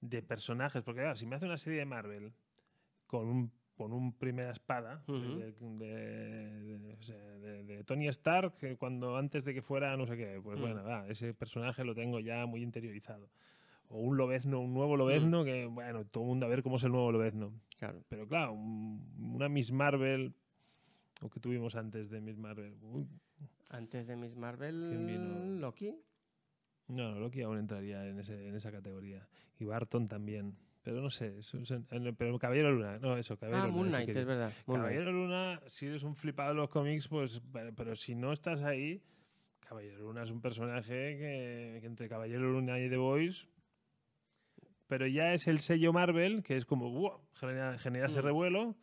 [0.01, 2.33] de personajes, porque claro, si me hace una serie de Marvel
[3.07, 5.37] con un con un primera espada de- Ujú.
[5.39, 10.41] de, de- de- de- Tony Stark que cuando antes de que fuera no sé qué
[10.43, 10.61] pues Mm.
[10.61, 13.29] bueno va, ese personaje lo tengo ya muy interiorizado
[13.87, 16.83] o un lobezno, un nuevo lobezno que, bueno, todo el mundo a ver cómo es
[16.83, 17.53] el nuevo lobezno.
[17.79, 18.03] claro.
[18.09, 19.01] Pero claro, un-
[19.33, 20.33] una Miss Marvel,
[21.21, 22.75] o que tuvimos antes de Miss Marvel.
[22.83, 23.07] uy,
[23.71, 25.59] Antes de Miss ¿Quién Marvel vino?
[25.61, 25.95] Loki.
[26.89, 29.25] no, no, Loki aún entraría en, ese, en esa categoría.
[29.57, 30.55] Y Barton también.
[30.81, 31.65] Pero no sé, es un
[32.17, 33.77] pero Caballero Luna, no, eso, Caballero Ah, Luna.
[33.77, 34.53] Moon Knight, es verdad.
[34.65, 34.79] Moon.
[34.79, 37.41] Caballero Luna, si eres un flipado de los cómics, pues.
[37.75, 39.01] Pero, si no estás ahí,
[39.59, 43.45] Caballero Luna es un personaje que, que entre Caballero Luna y The Voice.
[44.87, 47.21] Pero ya es el sello Marvel, que es como, ¡wow!
[47.33, 48.25] genera, genera ese Mm.
[48.25, 48.75] revuelo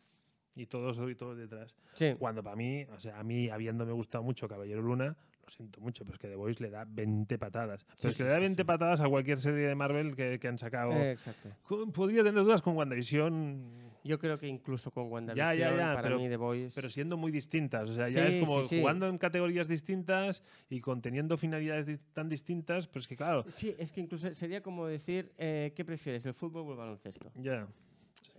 [0.55, 1.75] y todos y todos detrás.
[1.93, 2.13] Sí.
[2.17, 5.17] Cuando para mí, o sea, a mí, habiéndome gustado mucho Caballero Luna,
[5.47, 7.85] lo siento mucho, pero es que The Voice le da 20 patadas.
[7.85, 8.65] Pero Sí, es que sí, le da sí, 20 sí.
[8.65, 10.91] patadas a cualquier serie de Marvel que, que han sacado.
[10.91, 11.49] Eh, exacto.
[11.93, 16.01] Podría tener dudas con WandaVision, Yo creo que incluso con WandaVision, Ya, ya, ya, para
[16.03, 16.73] pero- mí The Voice...
[16.75, 17.89] pero siendo muy distintas.
[17.89, 18.79] O sea, ya Sí, es como sí, sí.
[18.81, 23.91] jugando en categorías distintas y conteniendo finalidades di- tan distintas, pues que claro, Sí, es
[23.93, 27.31] que incluso sería como decir, eh, ¿qué prefieres, el fútbol o el baloncesto?
[27.35, 27.67] ya.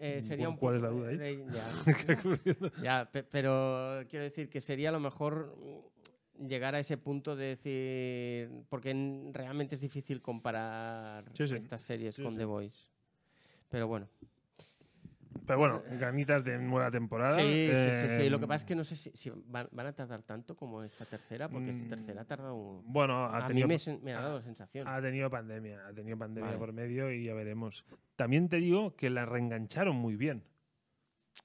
[0.01, 1.45] Eh, sería ¿Cuál- un cuál es poco la duda ahí?
[1.53, 5.57] ya, ya, pe- pero quiero decir que sería a lo mejor
[6.47, 8.93] llegar a ese punto de decir, porque
[9.33, 11.57] realmente es difícil comparar Sí, sí.
[11.57, 12.37] estas series Sí, con.
[12.37, 12.79] The Voice.
[13.69, 14.09] Pero bueno.
[15.47, 17.33] Pero bueno, ganitas de nueva temporada.
[17.33, 18.29] Sí, sí, sí, sí.
[18.29, 20.55] Lo que eh, pasa es que no sé si, si van, van a tardar tanto
[20.57, 22.83] como esta tercera, porque esta Mm, tercera tarda un...
[22.85, 24.87] Bueno, ha A mí tenido, me, sen- me ha ha- dado sensación.
[24.87, 26.59] ha tenido pandemia, ha tenido pandemia Vale.
[26.59, 27.85] por medio y ya veremos.
[28.17, 30.43] También te digo que la reengancharon muy bien.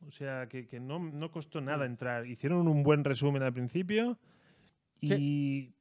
[0.08, 1.91] O sea, que, que no, no costó nada Mm.
[1.91, 2.26] entrar.
[2.28, 4.18] Hicieron un buen resumen al principio
[5.08, 5.76] Sí.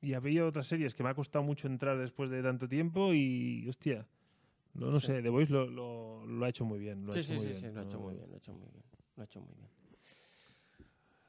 [0.00, 3.66] y había otras series que me ha costado mucho entrar después de tanto tiempo y,
[3.68, 4.06] hostia,
[4.74, 5.08] no, no Sí.
[5.08, 7.04] sé, The Voice lo, lo- lo ha hecho muy bien.
[7.04, 8.34] Lo ha sí, hecho sí, muy sí, bien, sí, lo ha hecho muy bien, lo
[8.34, 8.84] ha hecho muy bien.
[9.16, 9.68] Lo ha hecho muy bien.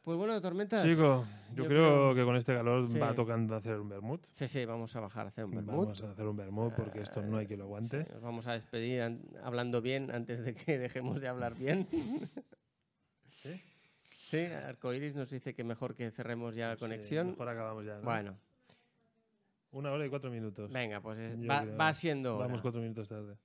[0.01, 0.83] Pues bueno, Tormentas.
[0.83, 2.97] Chico, yo, yo creo, creo- que con este calor Sí.
[2.97, 4.25] va tocando hacer un vermut.
[4.33, 5.75] Sí, sí, vamos a bajar a hacer un vermut.
[5.85, 8.05] Vamos a hacer un vermut porque esto no hay que lo aguante.
[8.05, 11.87] Sí, nos vamos a despedir an- hablando bien antes de que dejemos de hablar bien.
[13.43, 13.61] ¿Sí?
[14.29, 17.29] Sí, Arcoiris nos dice que mejor que cerremos ya la Sí, conexión.
[17.31, 17.95] mejor acabamos ya.
[17.97, 18.01] ¿no?
[18.03, 18.37] bueno,
[19.71, 20.71] Una hora y cuatro minutos.
[20.71, 22.45] venga, pues es- va, creo- va siendo hora.
[22.47, 23.35] Vamos cuatro minutos tarde.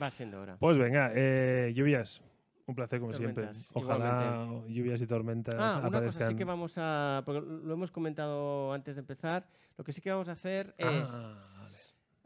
[0.00, 0.56] Va siendo hora.
[0.56, 2.20] Pues venga, eh, lluvias.
[2.66, 3.82] Un placer como Tormentas, siempre.
[3.82, 7.22] Ojalá lluvias y tormentas Ah, una cosa sí que vamos a.
[7.26, 9.48] Porque lo hemos comentado antes de empezar.
[9.76, 11.10] Lo que sí que vamos a hacer es.
[11.12, 11.76] Ah, vale.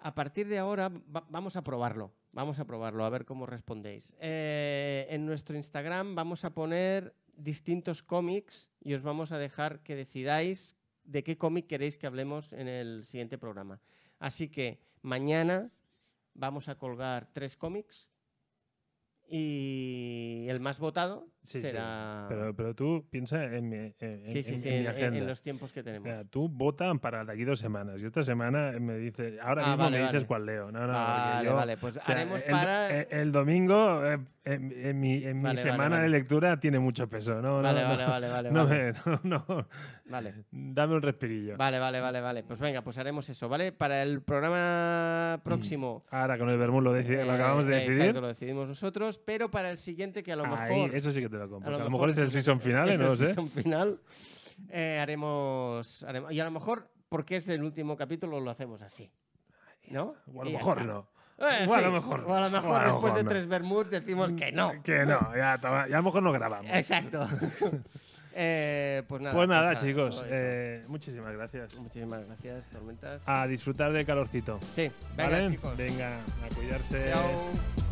[0.01, 2.13] A partir de ahora va- vamos a probarlo.
[2.33, 4.15] Vamos a probarlo, a ver cómo respondéis.
[4.19, 9.97] Eh, en nuestro Instagram vamos a poner distintos cómics y os vamos a dejar que
[9.97, 13.81] decidáis de qué cómic queréis que hablemos en el siguiente programa.
[14.19, 15.71] Así que mañana
[16.35, 18.09] vamos a colgar tres cómics
[19.29, 21.67] y el más votado Sí, sí.
[21.67, 22.25] será...
[22.29, 25.19] Pero, pero tú piensa en mi, en, en- en- agenda.
[25.19, 26.07] en los tiempos que tenemos.
[26.07, 28.03] Mira, tú votan para de aquí dos semanas.
[28.03, 30.73] Y esta semana me dice, ahora Ah, mismo vale, me dices cuál leo.
[30.73, 32.99] No, no, vale, yo- vale, pues o sea, haremos el, para...
[33.01, 37.41] el- el domingo eh, en, mi, en mi semana de lectura tiene mucho peso.
[37.41, 38.93] No, Vale, no, vale, vale, vale, no, vale.
[39.25, 39.69] no, no.
[40.07, 40.35] Vale.
[40.51, 41.57] Dame un respirillo.
[41.57, 42.43] Vale, vale, vale, vale.
[42.43, 43.73] Pues venga, pues haremos eso, ¿vale?
[43.73, 46.05] Para el programa próximo.
[46.11, 48.01] Ahora con el Bermú lo, deci- lo eh, acabamos de decidir.
[48.01, 50.95] Exacto, lo decidimos nosotros, pero para el siguiente, que a lo Ahí, mejor.
[50.95, 51.69] eso sí que te lo compro.
[51.69, 53.27] a lo que A lo mejor mejor es el season final, es no el sé.
[53.27, 54.01] season final,
[54.71, 59.11] eh, haremos, haremos- Y a lo mejor, porque es el último capítulo, lo hacemos así.
[59.91, 60.15] ¿no?
[60.33, 61.09] O a lo mejor no.
[61.39, 63.15] Eh, O a sí, lo mejor O a lo mejor O a lo después mejor
[63.19, 63.31] de no.
[63.31, 64.73] tres vermuts decimos que no.
[64.85, 66.71] Que no, ya, ya a lo mejor no grabamos.
[66.75, 67.27] Exacto.
[68.37, 69.33] Eh, pues nada.
[69.37, 70.35] pues nada, eso, chicos, eso, eso.
[70.35, 71.77] eh, muchísimas gracias.
[71.77, 73.23] Muchísimas gracias, Tormentas.
[73.27, 74.59] A disfrutar del calorcito.
[74.75, 75.51] Sí, venga, ¿vale?
[75.51, 75.77] chicos.
[75.77, 77.13] Venga, a cuidarse.
[77.13, 77.84] Chao.